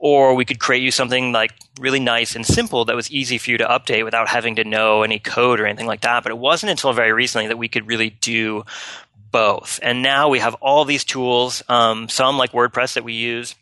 or 0.06 0.36
we 0.36 0.46
could 0.46 0.60
create 0.60 0.84
you 0.84 0.92
something 0.92 1.32
like 1.32 1.52
really 1.80 2.00
nice 2.00 2.36
and 2.36 2.46
simple 2.46 2.86
that 2.86 2.96
was 2.96 3.10
easy 3.10 3.40
for 3.40 3.50
you 3.50 3.58
to 3.58 3.66
update 3.66 4.06
without 4.06 4.28
having 4.28 4.58
to 4.58 4.64
know 4.64 5.02
any 5.02 5.18
code 5.18 5.60
or 5.60 5.66
anything 5.66 5.88
like 5.88 6.02
that. 6.02 6.22
But 6.22 6.32
it 6.32 6.38
wasn't 6.38 6.70
until 6.70 6.94
very 6.94 7.12
recently 7.12 7.48
that 7.48 7.58
we 7.58 7.68
could 7.68 7.88
really 7.88 8.12
do 8.12 8.66
both. 9.32 9.80
And 9.82 10.04
now 10.04 10.30
we 10.30 10.38
have 10.38 10.54
all 10.62 10.86
these 10.86 11.06
tools, 11.06 11.64
um, 11.70 12.08
some 12.08 12.38
like 12.38 12.52
WordPress 12.52 12.94
that 12.94 13.04
we 13.04 13.14
use, 13.14 13.56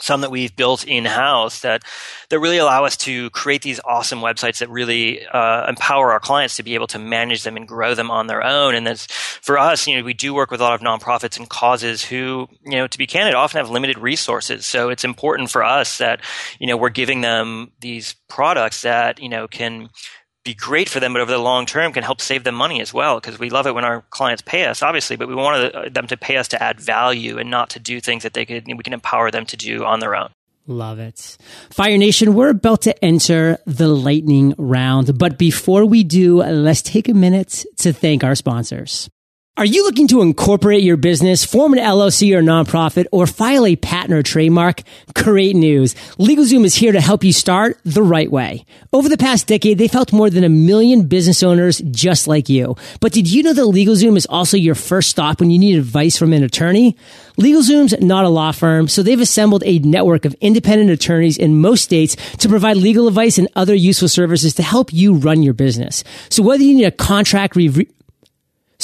some 0.00 0.20
that 0.20 0.30
we've 0.30 0.54
built 0.54 0.84
in 0.84 1.04
house 1.04 1.60
that 1.60 1.82
that 2.28 2.38
really 2.38 2.58
allow 2.58 2.84
us 2.84 2.96
to 2.96 3.30
create 3.30 3.62
these 3.62 3.80
awesome 3.84 4.20
websites 4.20 4.58
that 4.58 4.68
really 4.68 5.26
uh, 5.26 5.66
empower 5.68 6.12
our 6.12 6.20
clients 6.20 6.56
to 6.56 6.62
be 6.62 6.74
able 6.74 6.86
to 6.88 6.98
manage 6.98 7.44
them 7.44 7.56
and 7.56 7.66
grow 7.66 7.94
them 7.94 8.10
on 8.10 8.26
their 8.26 8.42
own. 8.42 8.74
And 8.74 8.86
that's 8.86 9.06
for 9.06 9.58
us, 9.58 9.86
you 9.86 9.96
know, 9.96 10.02
we 10.02 10.14
do 10.14 10.34
work 10.34 10.50
with 10.50 10.60
a 10.60 10.64
lot 10.64 10.74
of 10.74 10.80
nonprofits 10.80 11.38
and 11.38 11.48
causes 11.48 12.04
who, 12.04 12.48
you 12.64 12.72
know, 12.72 12.86
to 12.86 12.98
be 12.98 13.06
candid, 13.06 13.34
often 13.34 13.58
have 13.58 13.70
limited 13.70 13.98
resources. 13.98 14.66
So 14.66 14.88
it's 14.88 15.04
important 15.04 15.50
for 15.50 15.64
us 15.64 15.98
that 15.98 16.20
you 16.58 16.66
know 16.66 16.76
we're 16.76 16.90
giving 16.90 17.20
them 17.20 17.72
these 17.80 18.14
products 18.28 18.82
that 18.82 19.20
you 19.20 19.28
know 19.28 19.48
can 19.48 19.88
be 20.46 20.54
great 20.54 20.88
for 20.88 21.00
them, 21.00 21.12
but 21.12 21.20
over 21.20 21.32
the 21.32 21.38
long 21.38 21.66
term 21.66 21.92
can 21.92 22.02
help 22.02 22.22
save 22.22 22.44
them 22.44 22.54
money 22.54 22.80
as 22.80 22.94
well. 22.94 23.20
Because 23.20 23.38
we 23.38 23.50
love 23.50 23.66
it 23.66 23.74
when 23.74 23.84
our 23.84 24.02
clients 24.10 24.42
pay 24.42 24.64
us, 24.64 24.82
obviously, 24.82 25.16
but 25.16 25.28
we 25.28 25.34
want 25.34 25.74
uh, 25.74 25.88
them 25.90 26.06
to 26.06 26.16
pay 26.16 26.38
us 26.38 26.48
to 26.48 26.62
add 26.62 26.80
value 26.80 27.38
and 27.38 27.50
not 27.50 27.70
to 27.70 27.78
do 27.78 28.00
things 28.00 28.22
that 28.22 28.32
they 28.32 28.46
could 28.46 28.66
we 28.66 28.82
can 28.82 28.94
empower 28.94 29.30
them 29.30 29.44
to 29.46 29.56
do 29.56 29.84
on 29.84 30.00
their 30.00 30.16
own. 30.16 30.30
Love 30.68 30.98
it. 30.98 31.36
Fire 31.70 31.96
Nation, 31.96 32.34
we're 32.34 32.50
about 32.50 32.82
to 32.82 33.04
enter 33.04 33.58
the 33.66 33.86
lightning 33.88 34.54
round. 34.58 35.16
But 35.16 35.38
before 35.38 35.84
we 35.84 36.02
do, 36.02 36.42
let's 36.42 36.82
take 36.82 37.08
a 37.08 37.14
minute 37.14 37.64
to 37.78 37.92
thank 37.92 38.24
our 38.24 38.34
sponsors. 38.34 39.08
Are 39.58 39.64
you 39.64 39.84
looking 39.84 40.06
to 40.08 40.20
incorporate 40.20 40.82
your 40.82 40.98
business, 40.98 41.42
form 41.42 41.72
an 41.72 41.78
LLC 41.78 42.36
or 42.36 42.42
nonprofit, 42.42 43.06
or 43.10 43.26
file 43.26 43.64
a 43.64 43.74
patent 43.74 44.12
or 44.12 44.22
trademark? 44.22 44.82
Great 45.14 45.56
news. 45.56 45.94
LegalZoom 46.18 46.66
is 46.66 46.74
here 46.74 46.92
to 46.92 47.00
help 47.00 47.24
you 47.24 47.32
start 47.32 47.78
the 47.82 48.02
right 48.02 48.30
way. 48.30 48.66
Over 48.92 49.08
the 49.08 49.16
past 49.16 49.46
decade, 49.46 49.78
they've 49.78 49.90
helped 49.90 50.12
more 50.12 50.28
than 50.28 50.44
a 50.44 50.50
million 50.50 51.08
business 51.08 51.42
owners 51.42 51.78
just 51.90 52.28
like 52.28 52.50
you. 52.50 52.76
But 53.00 53.12
did 53.12 53.32
you 53.32 53.42
know 53.42 53.54
that 53.54 53.62
LegalZoom 53.62 54.18
is 54.18 54.26
also 54.26 54.58
your 54.58 54.74
first 54.74 55.08
stop 55.08 55.40
when 55.40 55.50
you 55.50 55.58
need 55.58 55.78
advice 55.78 56.18
from 56.18 56.34
an 56.34 56.42
attorney? 56.42 56.94
LegalZoom's 57.38 57.98
not 57.98 58.26
a 58.26 58.28
law 58.28 58.52
firm, 58.52 58.88
so 58.88 59.02
they've 59.02 59.18
assembled 59.18 59.62
a 59.64 59.78
network 59.78 60.26
of 60.26 60.36
independent 60.42 60.90
attorneys 60.90 61.38
in 61.38 61.62
most 61.62 61.82
states 61.82 62.14
to 62.36 62.50
provide 62.50 62.76
legal 62.76 63.08
advice 63.08 63.38
and 63.38 63.48
other 63.56 63.74
useful 63.74 64.08
services 64.08 64.52
to 64.56 64.62
help 64.62 64.92
you 64.92 65.14
run 65.14 65.42
your 65.42 65.54
business. 65.54 66.04
So 66.28 66.42
whether 66.42 66.62
you 66.62 66.74
need 66.74 66.84
a 66.84 66.90
contract 66.90 67.56
review, 67.56 67.86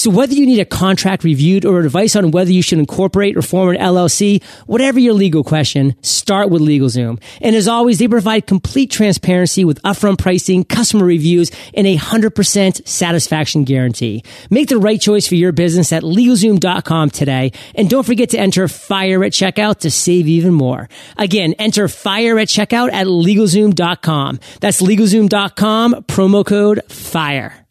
so 0.03 0.11
whether 0.11 0.35
you 0.35 0.47
need 0.47 0.59
a 0.59 0.65
contract 0.65 1.23
reviewed 1.23 1.65
or 1.65 1.79
advice 1.79 2.17
on 2.17 2.33
whether 2.33 2.51
you 2.51 2.61
should 2.61 2.81
incorporate 2.81 3.37
or 3.37 3.43
form 3.43 3.69
an 3.69 3.77
LLC, 3.77 4.43
whatever 4.67 4.99
your 4.99 5.15
legal 5.15 5.45
question, 5.45 5.95
start 6.03 6.51
with 6.51 6.61
LegalZoom. 6.61 7.23
And 7.41 7.55
as 7.55 7.69
always, 7.69 8.01
they 8.01 8.09
provide 8.09 8.49
complete 8.49 8.91
transparency 8.91 9.65
with 9.65 9.81
upfront 9.83 10.19
pricing, 10.19 10.65
customer 10.65 11.05
reviews, 11.05 11.53
and 11.73 11.87
a 11.87 11.97
100% 11.97 12.85
satisfaction 12.89 13.63
guarantee. 13.63 14.25
Make 14.51 14.71
the 14.71 14.79
right 14.79 15.01
choice 15.01 15.29
for 15.29 15.37
your 15.37 15.53
business 15.53 15.93
at 15.93 16.03
LegalZoom.com 16.03 17.11
today. 17.11 17.53
And 17.77 17.89
don't 17.89 18.05
forget 18.05 18.31
to 18.31 18.41
enter 18.41 18.67
FIRE 18.67 19.23
at 19.23 19.31
checkout 19.31 19.79
to 19.83 19.91
save 19.93 20.27
even 20.27 20.53
more. 20.53 20.89
Again, 21.17 21.55
enter 21.61 21.87
FIRE 21.87 22.41
at 22.41 22.49
checkout 22.49 22.93
at 22.93 23.07
LegalZoom.com. 23.07 24.41
That's 24.59 24.83
LegalZoom.com, 24.83 25.95
promo 26.09 26.45
code 26.45 26.81
FIRE. 26.89 27.62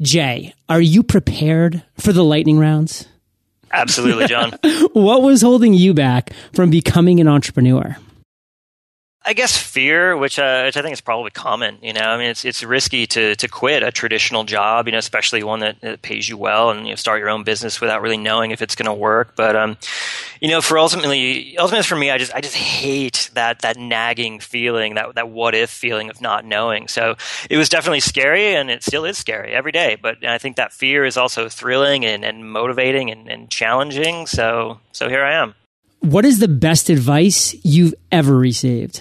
Jay, 0.00 0.54
are 0.68 0.80
you 0.80 1.02
prepared 1.02 1.82
for 1.98 2.12
the 2.12 2.24
lightning 2.24 2.58
rounds? 2.58 3.06
Absolutely, 3.72 4.26
John. 4.26 4.52
What 4.92 5.22
was 5.22 5.42
holding 5.42 5.74
you 5.74 5.94
back 5.94 6.32
from 6.52 6.70
becoming 6.70 7.20
an 7.20 7.28
entrepreneur? 7.28 7.96
I 9.24 9.34
guess 9.34 9.56
fear, 9.56 10.16
which 10.16 10.38
uh, 10.38 10.62
which 10.64 10.76
I 10.76 10.82
think 10.82 10.94
is 10.94 11.00
probably 11.00 11.30
common. 11.30 11.78
You 11.80 11.92
know, 11.92 12.00
I 12.00 12.18
mean, 12.18 12.30
it's 12.30 12.44
it's 12.44 12.64
risky 12.64 13.06
to 13.08 13.36
to 13.36 13.48
quit 13.48 13.82
a 13.82 13.92
traditional 13.92 14.42
job. 14.44 14.86
You 14.86 14.92
know, 14.92 14.98
especially 14.98 15.42
one 15.44 15.60
that, 15.60 15.80
that 15.80 16.02
pays 16.02 16.28
you 16.28 16.36
well, 16.36 16.70
and 16.70 16.80
you 16.80 16.92
know, 16.92 16.96
start 16.96 17.20
your 17.20 17.28
own 17.28 17.44
business 17.44 17.80
without 17.80 18.02
really 18.02 18.16
knowing 18.16 18.50
if 18.50 18.62
it's 18.62 18.74
going 18.74 18.86
to 18.86 18.94
work. 18.94 19.34
But 19.36 19.54
um, 19.54 19.76
you 20.40 20.48
know, 20.48 20.60
for 20.60 20.76
ultimately, 20.78 21.56
ultimately 21.56 21.84
for 21.84 21.94
me, 21.94 22.10
I 22.10 22.18
just 22.18 22.34
I 22.34 22.40
just 22.40 22.56
hate 22.56 23.30
that 23.34 23.60
that 23.60 23.76
nagging 23.76 24.40
feeling, 24.40 24.94
that 24.94 25.14
that 25.14 25.28
what 25.28 25.54
if 25.54 25.70
feeling 25.70 26.10
of 26.10 26.20
not 26.20 26.44
knowing. 26.44 26.88
So 26.88 27.16
it 27.48 27.56
was 27.56 27.68
definitely 27.68 28.00
scary, 28.00 28.56
and 28.56 28.70
it 28.70 28.82
still 28.82 29.04
is 29.04 29.18
scary 29.18 29.52
every 29.52 29.72
day. 29.72 29.96
But 30.00 30.26
I 30.26 30.38
think 30.38 30.56
that 30.56 30.72
fear 30.72 31.04
is 31.04 31.16
also 31.16 31.48
thrilling 31.48 32.04
and, 32.04 32.24
and 32.24 32.50
motivating 32.50 33.10
and, 33.10 33.28
and 33.28 33.48
challenging. 33.48 34.26
So 34.26 34.80
so 34.90 35.08
here 35.08 35.22
I 35.22 35.34
am. 35.34 35.54
What 36.00 36.24
is 36.24 36.40
the 36.40 36.48
best 36.48 36.90
advice 36.90 37.54
you've 37.62 37.94
ever 38.10 38.36
received? 38.36 39.00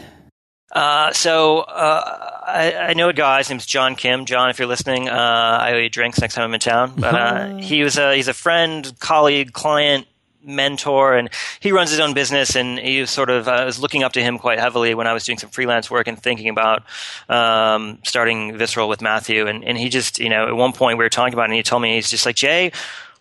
Uh, 0.71 1.11
so 1.11 1.59
uh, 1.59 2.41
I, 2.47 2.75
I 2.89 2.93
know 2.93 3.09
a 3.09 3.13
guy. 3.13 3.39
His 3.39 3.49
name's 3.49 3.65
John 3.65 3.95
Kim. 3.95 4.25
John, 4.25 4.49
if 4.49 4.59
you're 4.59 4.67
listening, 4.67 5.09
uh, 5.09 5.59
I 5.61 5.73
owe 5.73 5.77
you 5.77 5.89
drinks 5.89 6.19
next 6.21 6.35
time 6.35 6.45
I'm 6.45 6.53
in 6.53 6.59
town. 6.59 6.93
But 6.97 7.15
uh, 7.15 7.55
he 7.57 7.83
was 7.83 7.97
a, 7.97 8.15
he's 8.15 8.27
a 8.27 8.33
friend, 8.33 8.91
colleague, 8.99 9.53
client, 9.53 10.07
mentor, 10.43 11.15
and 11.15 11.29
he 11.59 11.71
runs 11.71 11.91
his 11.91 11.99
own 11.99 12.13
business. 12.13 12.55
And 12.55 12.79
he 12.79 13.01
was 13.01 13.09
sort 13.09 13.29
of 13.29 13.47
I 13.47 13.65
was 13.65 13.79
looking 13.79 14.03
up 14.03 14.13
to 14.13 14.23
him 14.23 14.39
quite 14.39 14.59
heavily 14.59 14.93
when 14.95 15.07
I 15.07 15.13
was 15.13 15.23
doing 15.23 15.37
some 15.37 15.49
freelance 15.49 15.91
work 15.91 16.07
and 16.07 16.21
thinking 16.21 16.49
about 16.49 16.83
um, 17.29 17.99
starting 18.03 18.57
Visceral 18.57 18.87
with 18.87 19.01
Matthew. 19.01 19.47
And, 19.47 19.63
and 19.63 19.77
he 19.77 19.89
just, 19.89 20.19
you 20.19 20.29
know, 20.29 20.47
at 20.47 20.55
one 20.55 20.73
point 20.73 20.97
we 20.97 21.03
were 21.03 21.09
talking 21.09 21.33
about, 21.33 21.43
it 21.43 21.51
and 21.51 21.53
he 21.55 21.63
told 21.63 21.81
me 21.81 21.95
he's 21.95 22.09
just 22.09 22.25
like 22.25 22.35
Jay, 22.35 22.71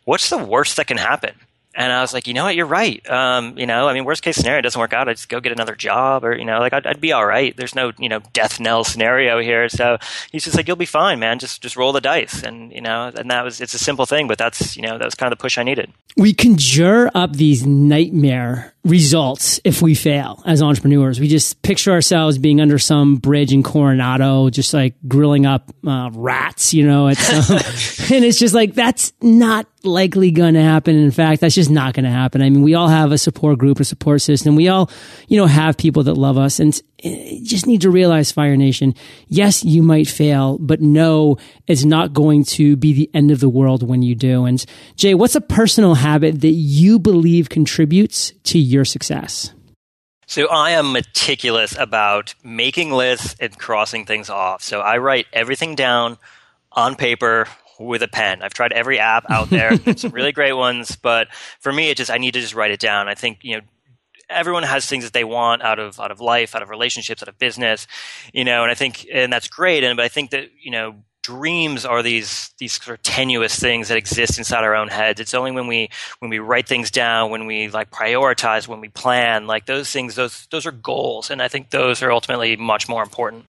what's 0.05 0.31
the 0.31 0.39
worst 0.39 0.77
that 0.77 0.87
can 0.87 0.99
happen? 0.99 1.35
And 1.81 1.95
I 1.95 2.03
was 2.03 2.13
like, 2.13 2.27
you 2.27 2.35
know 2.35 2.45
what, 2.45 2.57
you're 2.57 2.67
right. 2.67 3.09
Um, 3.09 3.57
you 3.57 3.65
know, 3.65 3.89
I 3.89 3.95
mean, 3.95 4.05
worst 4.05 4.23
case 4.23 4.37
scenario, 4.37 4.59
it 4.59 4.63
doesn't 4.63 4.79
work 4.79 4.93
out. 4.93 5.09
I 5.09 5.15
just 5.15 5.31
go 5.31 5.41
get 5.41 5.51
another 5.51 5.75
job, 5.75 6.27
or 6.27 6.37
you 6.37 6.45
know, 6.45 6.59
like 6.59 6.75
I'd, 6.75 6.87
I'd, 6.87 7.01
be 7.01 7.13
all 7.13 7.25
right. 7.25 7.57
There's 7.57 7.75
no, 7.75 7.93
you 7.99 8.11
know, 8.11 8.21
death 8.35 8.61
knell 8.61 8.85
scenario 8.85 9.41
here. 9.41 9.67
So 9.71 9.97
he's 10.31 10.45
just 10.45 10.59
like, 10.59 10.69
you'll 10.69 10.77
be 10.77 10.85
fine, 10.85 11.19
man. 11.19 11.39
Just 11.39 11.63
just 11.63 11.79
roll 11.79 11.93
the 11.93 12.03
dice, 12.03 12.43
and 12.43 12.71
you 12.71 12.83
know, 12.83 13.11
and 13.17 13.31
that 13.31 13.45
was 13.45 13.63
it's 13.63 13.73
a 13.73 13.79
simple 13.79 14.05
thing, 14.05 14.29
but 14.29 14.37
that's 14.37 14.77
you 14.77 14.83
know 14.83 14.99
that 14.99 15.05
was 15.07 15.15
kind 15.15 15.33
of 15.33 15.39
the 15.39 15.43
push 15.43 15.57
I 15.57 15.63
needed. 15.63 15.91
We 16.19 16.35
conjure 16.35 17.11
up 17.15 17.37
these 17.37 17.65
nightmare 17.65 18.75
results 18.85 19.61
if 19.65 19.81
we 19.81 19.95
fail 19.95 20.43
as 20.45 20.63
entrepreneurs. 20.63 21.19
We 21.19 21.29
just 21.29 21.63
picture 21.63 21.93
ourselves 21.93 22.37
being 22.37 22.61
under 22.61 22.79
some 22.79 23.17
bridge 23.17 23.55
in 23.55 23.63
Coronado, 23.63 24.51
just 24.51 24.75
like 24.75 24.95
grilling 25.09 25.47
up 25.47 25.71
uh, 25.87 26.11
rats, 26.13 26.75
you 26.75 26.87
know. 26.87 27.09
Um, 27.09 27.15
and 28.13 28.25
it's 28.25 28.39
just 28.39 28.55
like 28.55 28.75
that's 28.75 29.15
not 29.23 29.67
likely 29.85 30.31
going 30.31 30.55
to 30.55 30.63
happen. 30.63 30.97
In 30.97 31.11
fact, 31.11 31.41
that's 31.41 31.55
just 31.55 31.71
not 31.71 31.95
going 31.95 32.05
to 32.05 32.11
happen. 32.11 32.43
I 32.43 32.51
mean, 32.51 32.63
we 32.63 32.75
all 32.75 32.89
have 32.89 33.13
a 33.13 33.19
support 33.19 33.59
group, 33.59 33.81
a 33.81 33.85
support 33.85 34.23
system. 34.23 34.57
We 34.57 34.69
all, 34.69 34.91
you 35.29 35.37
know, 35.37 35.47
have 35.47 35.77
people 35.77 36.03
that 36.05 36.15
love 36.15 36.39
us 36.39 36.61
and 36.61 36.79
eh, 37.03 37.39
just 37.43 37.67
need 37.67 37.81
to 37.83 37.91
realize 37.91 38.31
Fire 38.33 38.57
Nation. 38.57 38.95
Yes, 39.29 39.65
you 39.65 39.83
might 39.83 40.09
fail, 40.09 40.59
but 40.59 40.81
no, 40.81 41.39
it's 41.67 41.85
not 41.85 42.13
going 42.13 42.45
to 42.45 42.77
be 42.77 42.93
the 42.93 43.11
end 43.15 43.31
of 43.31 43.41
the 43.41 43.49
world 43.49 43.87
when 43.87 44.03
you 44.03 44.15
do. 44.15 44.45
And 44.45 44.65
Jay, 44.97 45.15
what's 45.15 45.35
a 45.35 45.41
personal 45.41 45.95
habit 45.95 46.41
that 46.43 46.49
you 46.49 46.99
believe 46.99 47.49
contributes 47.49 48.33
to 48.45 48.59
your 48.59 48.85
success? 48.85 49.53
So 50.27 50.47
I 50.47 50.71
am 50.71 50.93
meticulous 50.93 51.77
about 51.77 52.35
making 52.45 52.93
lists 52.93 53.35
and 53.41 53.59
crossing 53.59 54.07
things 54.07 54.31
off. 54.31 54.63
So 54.63 54.81
I 54.81 54.99
write 54.99 55.27
everything 55.33 55.75
down 55.75 56.19
on 56.71 56.95
paper 56.95 57.49
with 57.81 58.03
a 58.03 58.09
pen. 58.09 58.43
I've 58.43 58.55
tried 58.55 58.73
every 58.73 58.99
app 58.99 59.25
out 59.31 59.51
there. 59.51 59.73
some 59.97 60.11
really 60.13 60.33
great 60.33 60.53
ones, 60.53 60.97
but 60.97 61.29
for 61.61 61.73
me, 61.73 61.91
it 61.91 61.97
just 61.97 62.11
I 62.11 62.19
need 62.19 62.35
to 62.35 62.41
just 62.41 62.55
write 62.55 62.71
it 62.71 62.81
down. 62.81 63.09
I 63.09 63.15
think 63.15 63.39
you 63.43 63.57
know 63.57 63.63
everyone 64.29 64.63
has 64.63 64.87
things 64.87 65.05
that 65.05 65.13
they 65.13 65.25
want 65.25 65.63
out 65.63 65.79
of 65.79 65.99
out 65.99 66.11
of 66.11 66.21
life, 66.21 66.55
out 66.55 66.63
of 66.63 66.69
relationships, 66.69 67.23
out 67.23 67.29
of 67.29 67.39
business, 67.39 67.87
you 68.33 68.45
know, 68.45 68.63
and 68.63 68.71
I 68.71 68.75
think 68.75 69.07
and 69.13 69.33
that's 69.33 69.49
great. 69.49 69.83
And 69.83 69.97
but 69.97 70.05
I 70.05 70.09
think 70.09 70.31
that 70.31 70.51
you 70.63 70.71
know 70.71 70.97
dreams 71.23 71.85
are 71.85 72.03
these 72.03 72.55
these 72.59 72.81
sort 72.81 72.99
of 72.99 73.03
tenuous 73.03 73.59
things 73.59 73.89
that 73.89 73.97
exist 73.97 74.39
inside 74.39 74.65
our 74.65 74.75
own 74.75 74.89
heads. 74.89 75.21
It's 75.21 75.35
only 75.35 75.51
when 75.51 75.67
we 75.67 75.89
when 76.19 76.31
we 76.31 76.39
write 76.39 76.69
things 76.69 76.91
down, 76.91 77.31
when 77.31 77.47
we 77.47 77.69
like 77.69 77.91
prioritize, 77.91 78.69
when 78.69 78.81
we 78.81 78.89
plan, 78.89 79.47
like 79.47 79.67
those 79.67 79.91
things, 79.91 80.15
those 80.15 80.47
those 80.51 80.67
are 80.67 80.73
goals, 80.73 81.31
and 81.31 81.43
I 81.43 81.49
think 81.49 81.71
those 81.71 82.03
are 82.03 82.13
ultimately 82.13 82.57
much 82.57 82.89
more 82.89 83.03
important. 83.03 83.47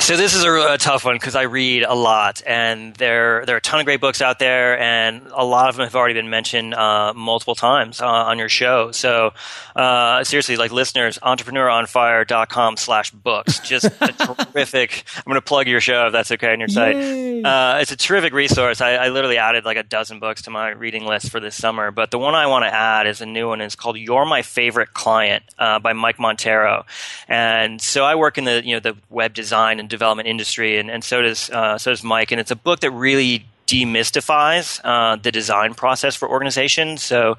So 0.00 0.16
this 0.16 0.34
is 0.34 0.44
a, 0.44 0.74
a 0.74 0.78
tough 0.78 1.04
one 1.04 1.16
because 1.16 1.34
I 1.34 1.42
read 1.42 1.82
a 1.82 1.94
lot, 1.94 2.40
and 2.46 2.94
there 2.94 3.44
there 3.44 3.56
are 3.56 3.58
a 3.58 3.60
ton 3.60 3.80
of 3.80 3.84
great 3.84 4.00
books 4.00 4.22
out 4.22 4.38
there, 4.38 4.78
and 4.78 5.26
a 5.34 5.44
lot 5.44 5.68
of 5.68 5.76
them 5.76 5.84
have 5.84 5.96
already 5.96 6.14
been 6.14 6.30
mentioned 6.30 6.72
uh, 6.74 7.12
multiple 7.14 7.56
times 7.56 8.00
uh, 8.00 8.06
on 8.06 8.38
your 8.38 8.48
show. 8.48 8.92
So 8.92 9.32
uh, 9.74 10.22
seriously, 10.22 10.56
like 10.56 10.70
listeners, 10.70 11.18
entrepreneuronfire.com 11.18 12.76
slash 12.76 13.10
books. 13.10 13.58
Just 13.60 13.86
a 13.86 13.90
terrific. 14.52 15.04
I'm 15.16 15.24
going 15.24 15.34
to 15.34 15.42
plug 15.42 15.66
your 15.66 15.80
show 15.80 16.06
if 16.06 16.12
that's 16.12 16.30
okay 16.32 16.52
on 16.52 16.60
your 16.60 16.68
site. 16.68 16.96
Uh, 17.44 17.78
it's 17.80 17.92
a 17.92 17.96
terrific 17.96 18.32
resource. 18.32 18.80
I, 18.80 18.94
I, 18.94 19.08
literally 19.08 19.38
added 19.38 19.64
like 19.64 19.76
a 19.76 19.82
dozen 19.82 20.18
books 20.20 20.42
to 20.42 20.50
my 20.50 20.70
reading 20.70 21.06
list 21.06 21.30
for 21.30 21.40
this 21.40 21.54
summer, 21.54 21.90
but 21.90 22.10
the 22.10 22.18
one 22.18 22.34
I 22.34 22.46
want 22.46 22.64
to 22.64 22.74
add 22.74 23.06
is 23.06 23.20
a 23.20 23.26
new 23.26 23.48
one. 23.48 23.60
It's 23.60 23.74
called 23.74 23.98
"You're 23.98 24.26
My 24.26 24.42
Favorite 24.42 24.94
Client" 24.94 25.44
uh, 25.58 25.78
by 25.78 25.92
Mike 25.92 26.18
Monteiro, 26.18 26.84
and 27.28 27.80
so 27.80 28.04
I 28.04 28.14
work 28.14 28.38
in 28.38 28.44
the 28.44 28.64
you 28.64 28.74
know 28.74 28.80
the 28.80 28.96
web 29.10 29.34
design 29.34 29.80
and 29.80 29.87
development 29.88 30.28
industry, 30.28 30.78
and, 30.78 30.90
and 30.90 31.02
so 31.02 31.22
does 31.22 31.50
uh, 31.50 31.78
so 31.78 31.90
does 31.90 32.04
Mike. 32.04 32.30
And 32.32 32.40
it's 32.40 32.50
a 32.50 32.56
book 32.56 32.80
that 32.80 32.90
really 32.90 33.46
demystifies 33.66 34.80
uh, 34.84 35.16
the 35.16 35.30
design 35.30 35.74
process 35.74 36.16
for 36.16 36.28
organizations. 36.28 37.02
So 37.02 37.36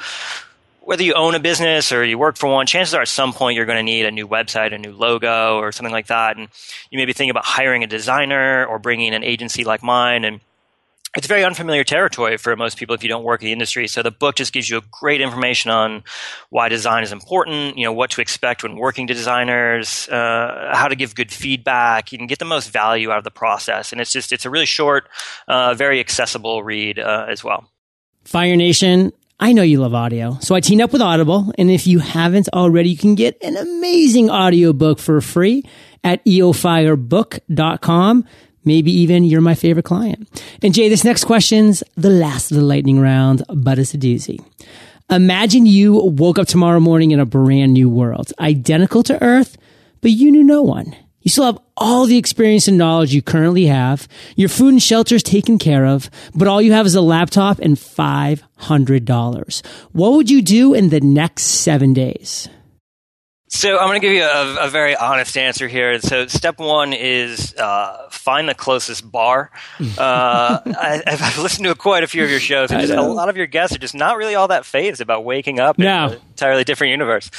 whether 0.82 1.04
you 1.04 1.14
own 1.14 1.36
a 1.36 1.40
business 1.40 1.92
or 1.92 2.04
you 2.04 2.18
work 2.18 2.38
for 2.38 2.50
one, 2.50 2.66
chances 2.66 2.94
are 2.94 3.02
at 3.02 3.08
some 3.08 3.34
point 3.34 3.56
you're 3.56 3.66
going 3.66 3.78
to 3.78 3.84
need 3.84 4.06
a 4.06 4.12
new 4.12 4.28
website, 4.28 4.74
a 4.74 4.78
new 4.78 4.92
logo, 4.92 5.58
or 5.58 5.72
something 5.72 5.92
like 5.92 6.08
that. 6.08 6.38
And 6.38 6.48
you 6.90 6.98
may 6.98 7.06
be 7.06 7.14
thinking 7.14 7.32
about 7.32 7.46
hiring 7.46 7.84
a 7.84 7.88
designer 7.88 8.66
or 8.66 8.80
bringing 8.80 9.14
an 9.14 9.24
agency 9.24 9.64
like 9.64 9.84
mine. 9.84 10.26
And 10.26 10.40
it's 11.18 11.28
very 11.28 11.44
unfamiliar 11.44 11.84
territory 11.84 12.38
for 12.38 12.56
most 12.56 12.78
people 12.78 12.94
if 12.94 13.04
you 13.04 13.10
don't 13.10 13.24
work 13.24 13.42
in 13.42 13.48
the 13.48 13.52
industry. 13.52 13.88
So 13.88 14.04
the 14.04 14.12
book 14.12 14.36
just 14.36 14.54
gives 14.54 14.70
you 14.70 14.82
great 14.92 15.22
information 15.22 15.72
on 15.72 16.04
why 16.50 16.70
design 16.70 17.04
is 17.04 17.12
important, 17.12 17.78
you 17.78 17.84
know, 17.84 17.94
what 17.94 18.12
to 18.12 18.22
expect 18.22 18.62
when 18.62 18.76
working 18.76 19.08
to 19.08 19.14
designers, 19.14 20.08
uh, 20.10 20.70
how 20.74 20.88
to 20.88 20.96
give 20.96 21.16
good 21.16 21.32
feedback. 21.32 22.12
You 22.12 22.20
can 22.20 22.28
get 22.28 22.40
the 22.40 22.46
most 22.46 22.70
value 22.70 23.12
out 23.12 23.18
of 23.18 23.24
the 23.24 23.32
process. 23.32 23.92
And 23.92 24.00
it's 24.00 24.12
just, 24.12 24.32
it's 24.32 24.46
a 24.46 24.50
really 24.50 24.68
short, 24.68 25.10
uh, 25.48 25.74
very 25.74 26.00
accessible 26.00 26.64
read 26.64 27.00
uh, 27.00 27.26
as 27.28 27.44
well. 27.44 27.70
Fire 28.24 28.56
Nation, 28.56 29.12
I 29.40 29.54
know 29.54 29.64
you 29.64 29.80
love 29.80 29.96
audio. 29.96 30.38
So 30.42 30.54
I 30.54 30.60
teamed 30.60 30.82
up 30.82 30.94
with 30.94 31.02
Audible. 31.02 31.52
And 31.58 31.72
if 31.72 31.88
you 31.88 32.00
haven't 32.00 32.50
already, 32.50 32.92
you 32.92 32.98
can 32.98 33.16
get 33.16 33.44
an 33.44 33.58
amazing 33.58 34.30
audiobook 34.30 35.00
for 35.00 35.22
free 35.22 35.64
at 36.04 36.24
eofirebook.com. 36.26 38.26
Maybe 38.66 38.92
even 38.92 39.24
you're 39.24 39.42
my 39.42 39.56
favorite 39.56 39.86
client. 39.86 40.28
And 40.62 40.74
Jay, 40.74 40.90
this 40.90 41.04
next 41.04 41.26
question's 41.26 41.84
the 41.96 42.10
last 42.10 42.52
of 42.52 42.58
the 42.58 42.64
lightning 42.64 43.00
round, 43.00 43.44
but 43.54 43.80
it's 43.80 43.94
a 43.94 43.98
doozy. 43.98 44.44
Imagine 45.10 45.66
you 45.66 45.96
woke 45.96 46.38
up 46.38 46.48
tomorrow 46.48 46.80
morning 46.80 47.12
in 47.12 47.20
a 47.20 47.26
brand 47.26 47.74
new 47.74 47.90
world, 47.90 48.32
identical 48.40 49.02
to 49.04 49.22
Earth, 49.24 49.58
but 50.02 50.12
you 50.12 50.32
knew 50.32 50.44
no 50.44 50.62
one. 50.62 50.96
You 51.22 51.32
still 51.32 51.46
have 51.46 51.60
all 51.76 52.06
the 52.06 52.18
experience 52.18 52.68
and 52.68 52.78
knowledge 52.78 53.14
you 53.14 53.22
currently 53.22 53.66
have. 53.66 54.08
Your 54.36 54.50
food 54.50 54.70
and 54.70 54.82
shelter 54.82 55.16
is 55.16 55.24
taken 55.24 55.58
care 55.58 55.86
of, 55.86 56.10
but 56.34 56.48
all 56.48 56.62
you 56.62 56.74
have 56.74 56.86
is 56.86 56.96
a 56.96 57.02
laptop 57.02 57.60
and 57.60 57.76
$500. 57.76 59.66
What 59.92 60.14
would 60.14 60.30
you 60.30 60.42
do 60.42 60.74
in 60.74 60.90
the 60.90 61.02
next 61.02 61.44
seven 61.44 61.94
days? 61.94 62.48
So 63.52 63.80
I'm 63.80 63.88
going 63.88 64.00
to 64.00 64.08
give 64.08 64.16
you 64.16 64.24
a, 64.24 64.68
a, 64.68 64.70
very 64.70 64.96
honest 64.96 65.36
answer 65.36 65.68
here. 65.68 66.00
So 66.00 66.28
step 66.28 66.60
one 66.60 66.94
is 66.94 67.56
uh, 67.56 68.08
find 68.12 68.48
the 68.48 68.54
closest 68.54 69.10
bar. 69.12 69.52
Uh, 69.98 70.62
I, 70.66 71.02
have 71.08 71.38
listened 71.40 71.66
to 71.66 71.76
quite 71.76 72.04
a 72.04 72.08
few 72.08 72.24
of 72.24 72.30
your 72.30 72.40
shows. 72.40 72.72
And 72.72 72.90
a 72.92 73.02
lot 73.02 73.28
of 73.28 73.36
your 73.36 73.48
guests 73.48 73.76
are 73.76 73.80
just 73.80 73.96
not 73.96 74.18
really 74.18 74.36
all 74.36 74.48
that 74.50 74.66
phased 74.66 75.02
about 75.02 75.26
waking 75.26 75.60
up 75.60 75.78
no. 75.78 76.08
in 76.08 76.14
an 76.14 76.20
entirely 76.30 76.64
different 76.64 76.92
universe. 76.92 77.30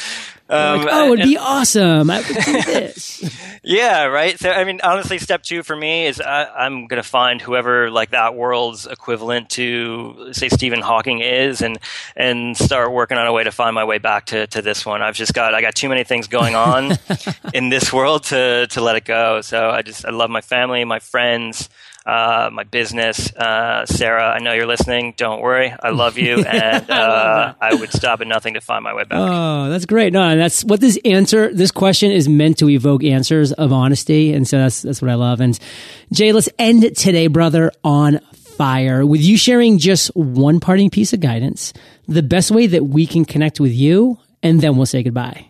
Um, 0.50 0.78
like, 0.80 0.88
oh, 0.90 1.06
it 1.06 1.10
would 1.10 1.22
be 1.22 1.36
awesome. 1.36 2.10
I 2.10 2.18
would 2.18 2.26
do 2.26 2.34
this. 2.34 3.58
yeah, 3.62 4.06
right. 4.06 4.36
So, 4.36 4.50
I 4.50 4.64
mean, 4.64 4.80
honestly, 4.82 5.18
step 5.18 5.44
two 5.44 5.62
for 5.62 5.76
me 5.76 6.06
is 6.06 6.20
I, 6.20 6.66
am 6.66 6.88
going 6.88 7.00
to 7.00 7.08
find 7.08 7.40
whoever 7.40 7.88
like 7.88 8.10
that 8.10 8.34
world's 8.34 8.84
equivalent 8.86 9.50
to, 9.50 10.30
say, 10.32 10.48
Stephen 10.48 10.80
Hawking 10.80 11.20
is, 11.20 11.62
and 11.62 11.78
and 12.16 12.56
start 12.56 12.90
working 12.90 13.16
on 13.16 13.28
a 13.28 13.32
way 13.32 13.44
to 13.44 13.52
find 13.52 13.76
my 13.76 13.84
way 13.84 13.98
back 13.98 14.26
to, 14.26 14.48
to 14.48 14.60
this 14.60 14.84
one. 14.84 15.02
I've 15.02 15.14
just 15.14 15.34
got 15.34 15.54
I 15.54 15.60
got 15.60 15.76
too 15.76 15.88
many 15.88 16.02
things 16.02 16.26
going 16.26 16.56
on 16.56 16.98
in 17.54 17.68
this 17.68 17.92
world 17.92 18.24
to 18.24 18.66
to 18.66 18.80
let 18.80 18.96
it 18.96 19.04
go. 19.04 19.42
So 19.42 19.70
I 19.70 19.82
just 19.82 20.04
I 20.04 20.10
love 20.10 20.30
my 20.30 20.40
family, 20.40 20.84
my 20.84 20.98
friends 20.98 21.68
uh, 22.06 22.50
my 22.52 22.64
business. 22.64 23.34
Uh, 23.34 23.86
Sarah, 23.86 24.30
I 24.30 24.38
know 24.38 24.52
you're 24.52 24.66
listening. 24.66 25.14
Don't 25.16 25.40
worry. 25.40 25.72
I 25.82 25.90
love 25.90 26.18
you. 26.18 26.44
And 26.50 26.90
uh, 26.90 27.54
I, 27.60 27.74
would 27.74 27.92
stop 27.92 28.20
at 28.20 28.26
nothing 28.26 28.54
to 28.54 28.60
find 28.60 28.82
my 28.82 28.92
way 28.92 29.04
back. 29.04 29.18
Oh, 29.18 29.70
that's 29.70 29.86
great. 29.86 30.12
No, 30.12 30.36
that's 30.36 30.64
what 30.64 30.80
this 30.80 30.98
answer, 31.04 31.54
this 31.54 31.70
question 31.70 32.10
is 32.10 32.28
meant 32.28 32.58
to 32.58 32.68
evoke 32.68 33.04
answers 33.04 33.52
of 33.52 33.72
honesty. 33.72 34.32
And 34.32 34.46
so 34.46 34.58
that's, 34.58 34.82
that's 34.82 35.00
what 35.00 35.10
I 35.10 35.14
love. 35.14 35.40
And 35.40 35.58
Jay, 36.12 36.32
let's 36.32 36.48
end 36.58 36.96
today, 36.96 37.28
brother, 37.28 37.72
on 37.84 38.18
fire 38.34 39.06
with 39.06 39.22
you 39.22 39.36
sharing 39.36 39.78
just 39.78 40.08
one 40.16 40.60
parting 40.60 40.90
piece 40.90 41.12
of 41.12 41.20
guidance, 41.20 41.72
the 42.08 42.22
best 42.22 42.50
way 42.50 42.66
that 42.66 42.84
we 42.84 43.06
can 43.06 43.24
connect 43.24 43.60
with 43.60 43.72
you 43.72 44.18
and 44.42 44.60
then 44.60 44.76
we'll 44.76 44.86
say 44.86 45.02
goodbye 45.02 45.49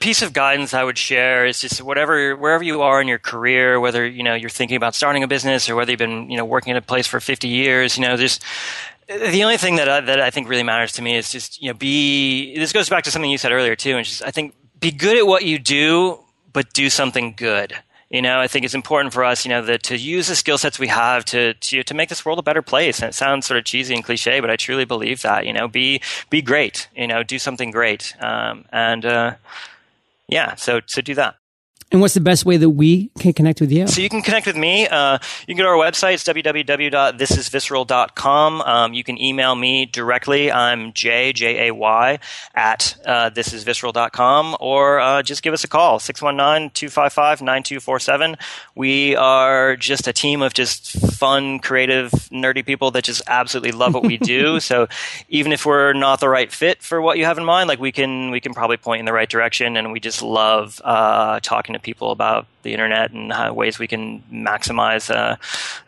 piece 0.00 0.22
of 0.22 0.32
guidance 0.32 0.74
I 0.74 0.82
would 0.82 0.98
share 0.98 1.46
is 1.46 1.60
just 1.60 1.82
whatever 1.82 2.34
wherever 2.34 2.64
you 2.64 2.82
are 2.82 3.00
in 3.00 3.06
your 3.06 3.18
career, 3.18 3.78
whether 3.78 4.06
you 4.06 4.22
know 4.22 4.34
you're 4.34 4.50
thinking 4.50 4.76
about 4.76 4.94
starting 4.94 5.22
a 5.22 5.28
business 5.28 5.68
or 5.68 5.76
whether 5.76 5.92
you've 5.92 5.98
been 5.98 6.30
you 6.30 6.36
know 6.36 6.44
working 6.44 6.72
at 6.72 6.76
a 6.76 6.82
place 6.82 7.06
for 7.06 7.20
50 7.20 7.46
years, 7.46 7.96
you 7.96 8.02
know, 8.02 8.16
just 8.16 8.42
the 9.08 9.42
only 9.42 9.56
thing 9.56 9.76
that 9.76 9.88
I, 9.88 10.00
that 10.00 10.20
I 10.20 10.30
think 10.30 10.48
really 10.48 10.62
matters 10.62 10.92
to 10.92 11.02
me 11.02 11.16
is 11.16 11.30
just 11.30 11.60
you 11.62 11.68
know 11.68 11.74
be. 11.74 12.56
This 12.56 12.72
goes 12.72 12.88
back 12.88 13.04
to 13.04 13.10
something 13.10 13.30
you 13.30 13.38
said 13.38 13.52
earlier 13.52 13.76
too, 13.76 13.96
and 13.96 14.04
just 14.04 14.22
I 14.22 14.30
think 14.30 14.54
be 14.80 14.90
good 14.90 15.16
at 15.16 15.26
what 15.26 15.44
you 15.44 15.58
do, 15.58 16.18
but 16.52 16.72
do 16.72 16.90
something 16.90 17.34
good. 17.36 17.74
You 18.08 18.22
know, 18.22 18.40
I 18.40 18.48
think 18.48 18.64
it's 18.64 18.74
important 18.74 19.12
for 19.12 19.22
us, 19.22 19.44
you 19.44 19.50
know, 19.50 19.62
that 19.62 19.84
to 19.84 19.96
use 19.96 20.26
the 20.26 20.34
skill 20.34 20.58
sets 20.58 20.80
we 20.80 20.88
have 20.88 21.24
to, 21.26 21.54
to 21.54 21.84
to 21.84 21.94
make 21.94 22.08
this 22.08 22.24
world 22.24 22.40
a 22.40 22.42
better 22.42 22.62
place. 22.62 23.00
And 23.00 23.10
it 23.10 23.14
sounds 23.14 23.46
sort 23.46 23.58
of 23.58 23.64
cheesy 23.64 23.94
and 23.94 24.02
cliche, 24.02 24.40
but 24.40 24.50
I 24.50 24.56
truly 24.56 24.84
believe 24.84 25.22
that. 25.22 25.46
You 25.46 25.52
know, 25.52 25.68
be 25.68 26.00
be 26.28 26.42
great. 26.42 26.88
You 26.96 27.06
know, 27.06 27.22
do 27.22 27.38
something 27.38 27.70
great. 27.70 28.14
Um, 28.20 28.64
and 28.72 29.04
uh, 29.04 29.34
yeah, 30.30 30.54
so 30.54 30.80
so 30.86 31.02
do 31.02 31.14
that. 31.14 31.34
And 31.92 32.00
what's 32.00 32.14
the 32.14 32.20
best 32.20 32.46
way 32.46 32.56
that 32.56 32.70
we 32.70 33.10
can 33.18 33.32
connect 33.32 33.60
with 33.60 33.72
you? 33.72 33.88
So 33.88 34.00
you 34.00 34.08
can 34.08 34.22
connect 34.22 34.46
with 34.46 34.56
me. 34.56 34.86
Uh, 34.86 35.18
you 35.48 35.56
can 35.56 35.56
go 35.56 35.64
to 35.64 35.70
our 35.70 35.74
website. 35.74 36.14
It's 36.14 36.22
www.thisisvisceral.com. 36.22 38.60
Um, 38.60 38.94
you 38.94 39.02
can 39.02 39.20
email 39.20 39.56
me 39.56 39.86
directly. 39.86 40.52
I'm 40.52 40.92
Jay, 40.92 41.32
J-A-Y, 41.32 42.20
at 42.54 42.96
uh, 43.04 43.30
thisisvisceral.com. 43.30 44.56
Or 44.60 45.00
uh, 45.00 45.24
just 45.24 45.42
give 45.42 45.52
us 45.52 45.64
a 45.64 45.68
call, 45.68 45.98
619-255-9247. 45.98 48.40
We 48.76 49.16
are 49.16 49.74
just 49.74 50.06
a 50.06 50.12
team 50.12 50.42
of 50.42 50.54
just 50.54 50.92
fun, 51.14 51.58
creative, 51.58 52.12
nerdy 52.30 52.64
people 52.64 52.92
that 52.92 53.02
just 53.02 53.20
absolutely 53.26 53.72
love 53.72 53.94
what 53.94 54.04
we 54.04 54.16
do. 54.16 54.60
so 54.60 54.86
even 55.28 55.50
if 55.50 55.66
we're 55.66 55.92
not 55.92 56.20
the 56.20 56.28
right 56.28 56.52
fit 56.52 56.84
for 56.84 57.02
what 57.02 57.18
you 57.18 57.24
have 57.24 57.36
in 57.36 57.44
mind, 57.44 57.66
like 57.66 57.80
we 57.80 57.90
can, 57.90 58.30
we 58.30 58.40
can 58.40 58.54
probably 58.54 58.76
point 58.76 59.00
in 59.00 59.06
the 59.06 59.12
right 59.12 59.28
direction. 59.28 59.76
And 59.76 59.90
we 59.90 59.98
just 59.98 60.22
love 60.22 60.80
uh, 60.84 61.40
talking 61.42 61.72
to 61.72 61.79
people 61.82 62.10
about 62.10 62.46
the 62.62 62.72
internet 62.72 63.10
and 63.10 63.32
how, 63.32 63.52
ways 63.52 63.78
we 63.78 63.86
can 63.86 64.22
maximize 64.32 65.10
uh, 65.10 65.36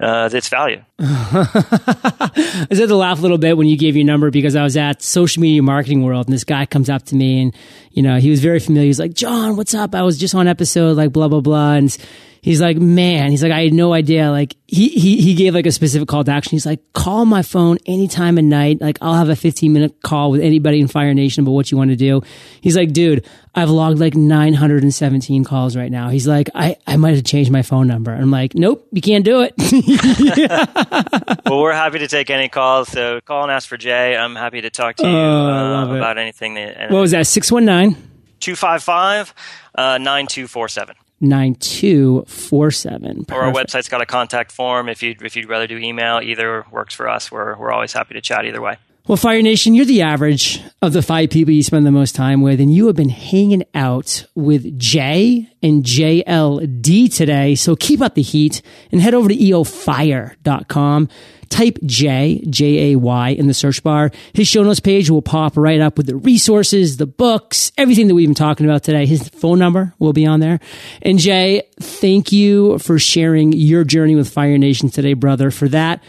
uh, 0.02 0.28
its 0.32 0.48
value. 0.48 0.82
I 0.98 2.66
had 2.70 2.88
to 2.88 2.96
laugh 2.96 3.18
a 3.18 3.22
little 3.22 3.38
bit 3.38 3.56
when 3.56 3.66
you 3.66 3.76
gave 3.76 3.96
your 3.96 4.06
number 4.06 4.30
because 4.30 4.56
I 4.56 4.62
was 4.62 4.76
at 4.76 5.02
Social 5.02 5.40
Media 5.40 5.62
Marketing 5.62 6.04
World 6.04 6.26
and 6.26 6.34
this 6.34 6.44
guy 6.44 6.66
comes 6.66 6.88
up 6.88 7.04
to 7.06 7.14
me 7.14 7.42
and 7.42 7.56
you 7.92 8.02
know 8.02 8.18
he 8.18 8.30
was 8.30 8.40
very 8.40 8.58
familiar. 8.58 8.86
He's 8.86 8.98
like, 8.98 9.14
"John, 9.14 9.56
what's 9.56 9.74
up? 9.74 9.94
I 9.94 10.02
was 10.02 10.18
just 10.18 10.34
on 10.34 10.48
episode 10.48 10.96
like 10.96 11.12
blah 11.12 11.28
blah 11.28 11.40
blah," 11.40 11.72
and 11.72 11.96
he's 12.42 12.60
like, 12.60 12.76
man, 12.76 13.30
he's 13.30 13.42
like, 13.42 13.52
I 13.52 13.62
had 13.62 13.72
no 13.72 13.92
idea. 13.92 14.30
Like 14.30 14.56
he, 14.66 14.88
he, 14.88 15.20
he 15.20 15.34
gave 15.34 15.54
like 15.54 15.66
a 15.66 15.72
specific 15.72 16.08
call 16.08 16.24
to 16.24 16.32
action. 16.32 16.50
He's 16.50 16.66
like, 16.66 16.80
call 16.92 17.24
my 17.24 17.42
phone 17.42 17.78
anytime 17.86 18.36
at 18.36 18.44
night. 18.44 18.80
Like 18.80 18.98
I'll 19.00 19.14
have 19.14 19.28
a 19.28 19.36
15 19.36 19.72
minute 19.72 20.02
call 20.02 20.32
with 20.32 20.42
anybody 20.42 20.80
in 20.80 20.88
Fire 20.88 21.14
Nation 21.14 21.44
about 21.44 21.52
what 21.52 21.70
you 21.70 21.78
want 21.78 21.90
to 21.90 21.96
do. 21.96 22.20
He's 22.60 22.76
like, 22.76 22.92
dude, 22.92 23.24
I've 23.54 23.70
logged 23.70 24.00
like 24.00 24.14
917 24.14 25.44
calls 25.44 25.76
right 25.76 25.90
now. 25.90 26.08
He's 26.08 26.26
like, 26.26 26.50
I, 26.54 26.76
I 26.86 26.96
might 26.96 27.14
have 27.14 27.24
changed 27.24 27.50
my 27.50 27.62
phone 27.62 27.86
number. 27.86 28.12
I'm 28.12 28.30
like, 28.30 28.54
nope, 28.54 28.88
you 28.92 29.00
can't 29.00 29.24
do 29.24 29.46
it. 29.48 29.54
well, 31.46 31.60
we're 31.60 31.72
happy 31.72 32.00
to 32.00 32.08
take 32.08 32.28
any 32.28 32.48
calls. 32.48 32.88
So 32.88 33.20
call 33.20 33.44
and 33.44 33.52
ask 33.52 33.68
for 33.68 33.76
Jay. 33.76 34.16
I'm 34.16 34.34
happy 34.34 34.60
to 34.62 34.70
talk 34.70 34.96
to 34.96 35.04
you 35.04 35.16
oh, 35.16 35.46
uh, 35.46 35.96
about 35.96 36.18
anything. 36.18 36.54
That, 36.54 36.90
what 36.90 37.00
was 37.00 37.12
that? 37.12 37.26
619? 37.26 38.10
255 38.40 39.34
uh, 39.76 39.98
9247. 39.98 40.96
9247. 41.22 43.26
Or 43.30 43.42
our 43.42 43.52
website's 43.52 43.88
got 43.88 44.02
a 44.02 44.06
contact 44.06 44.52
form 44.52 44.88
if 44.88 45.02
you'd, 45.02 45.20
if 45.22 45.36
you'd 45.36 45.48
rather 45.48 45.66
do 45.66 45.78
email. 45.78 46.20
Either 46.22 46.64
works 46.70 46.94
for 46.94 47.08
us. 47.08 47.32
We're, 47.32 47.56
we're 47.56 47.72
always 47.72 47.92
happy 47.92 48.14
to 48.14 48.20
chat 48.20 48.44
either 48.44 48.60
way. 48.60 48.76
Well, 49.08 49.16
Fire 49.16 49.42
Nation, 49.42 49.74
you're 49.74 49.84
the 49.84 50.02
average 50.02 50.60
of 50.80 50.92
the 50.92 51.02
five 51.02 51.30
people 51.30 51.52
you 51.52 51.64
spend 51.64 51.84
the 51.84 51.90
most 51.90 52.14
time 52.14 52.40
with, 52.40 52.60
and 52.60 52.72
you 52.72 52.86
have 52.86 52.94
been 52.94 53.08
hanging 53.08 53.64
out 53.74 54.24
with 54.36 54.78
Jay 54.78 55.48
and 55.60 55.82
JLD 55.82 57.12
today. 57.12 57.56
So 57.56 57.74
keep 57.74 58.00
up 58.00 58.14
the 58.14 58.22
heat 58.22 58.62
and 58.92 59.00
head 59.00 59.12
over 59.12 59.28
to 59.28 59.34
eofire.com 59.34 61.08
type 61.52 61.78
J, 61.84 62.42
J 62.48 62.92
A 62.92 62.96
Y 62.98 63.28
in 63.28 63.46
the 63.46 63.54
search 63.54 63.82
bar. 63.82 64.10
His 64.32 64.48
show 64.48 64.62
notes 64.62 64.80
page 64.80 65.10
will 65.10 65.22
pop 65.22 65.56
right 65.56 65.80
up 65.80 65.98
with 65.98 66.06
the 66.06 66.16
resources, 66.16 66.96
the 66.96 67.06
books, 67.06 67.70
everything 67.76 68.08
that 68.08 68.14
we've 68.14 68.26
been 68.26 68.34
talking 68.34 68.64
about 68.66 68.82
today. 68.82 69.04
His 69.04 69.28
phone 69.28 69.58
number 69.58 69.94
will 69.98 70.14
be 70.14 70.26
on 70.26 70.40
there. 70.40 70.60
And 71.02 71.18
Jay, 71.18 71.62
thank 71.78 72.32
you 72.32 72.78
for 72.78 72.98
sharing 72.98 73.52
your 73.52 73.84
journey 73.84 74.16
with 74.16 74.30
Fire 74.30 74.56
Nation 74.56 74.88
today, 74.88 75.12
brother. 75.12 75.50
For 75.50 75.68
that, 75.68 76.02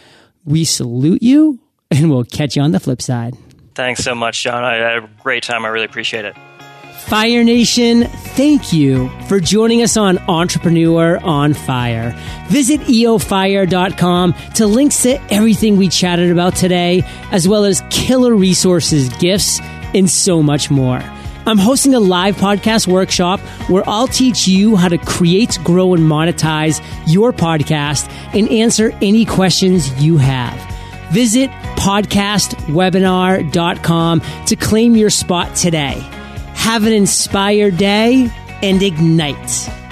we 0.45 0.63
salute 0.63 1.21
you 1.21 1.60
and 1.91 2.10
we'll 2.10 2.23
catch 2.23 2.56
you 2.56 2.62
on 2.62 2.71
the 2.71 2.79
flip 2.79 3.01
side. 3.01 3.36
Thanks 3.75 4.03
so 4.03 4.15
much, 4.15 4.41
John. 4.43 4.63
I 4.63 4.75
had 4.75 5.03
a 5.03 5.10
great 5.21 5.43
time. 5.43 5.65
I 5.65 5.67
really 5.69 5.86
appreciate 5.86 6.25
it. 6.25 6.36
Fire 7.08 7.44
Nation, 7.44 8.06
thank 8.06 8.74
you 8.74 9.10
for 9.28 9.39
joining 9.39 9.84
us 9.84 9.98
on 9.98 10.18
Entrepreneur 10.30 11.20
on 11.24 11.54
Fire. 11.54 12.16
Visit 12.48 12.80
eofire.com 12.82 14.34
to 14.56 14.66
links 14.66 15.04
to 15.04 15.22
everything 15.32 15.78
we 15.78 15.89
chatted 15.89 16.32
about 16.32 16.56
today, 16.56 17.04
as 17.32 17.48
well 17.48 17.66
as 17.66 17.84
killer 17.92 18.34
resources, 18.34 19.10
gifts, 19.18 19.60
and 19.94 20.10
so 20.10 20.42
much 20.42 20.72
more. 20.72 21.00
I'm 21.46 21.58
hosting 21.60 21.94
a 21.94 22.00
live 22.00 22.38
podcast 22.38 22.88
workshop 22.88 23.42
where 23.70 23.84
I'll 23.88 24.08
teach 24.08 24.48
you 24.48 24.76
how 24.78 24.88
to 24.88 24.98
create, 24.98 25.60
grow, 25.63 25.94
and 25.94 26.04
monetize 26.04 26.82
your 27.06 27.34
podcast 27.34 28.10
and 28.34 28.50
answer 28.50 28.92
any 29.02 29.26
questions 29.26 29.92
you 30.02 30.16
have. 30.18 30.58
Visit 31.12 31.52
podcastwebinar.com 31.76 34.22
to 34.48 34.56
claim 34.56 34.96
your 34.96 35.10
spot 35.10 35.54
today. 35.56 36.02
Have 36.56 36.86
an 36.86 36.94
inspired 36.94 37.78
day 37.78 38.32
and 38.62 38.82
ignite. 38.82 39.83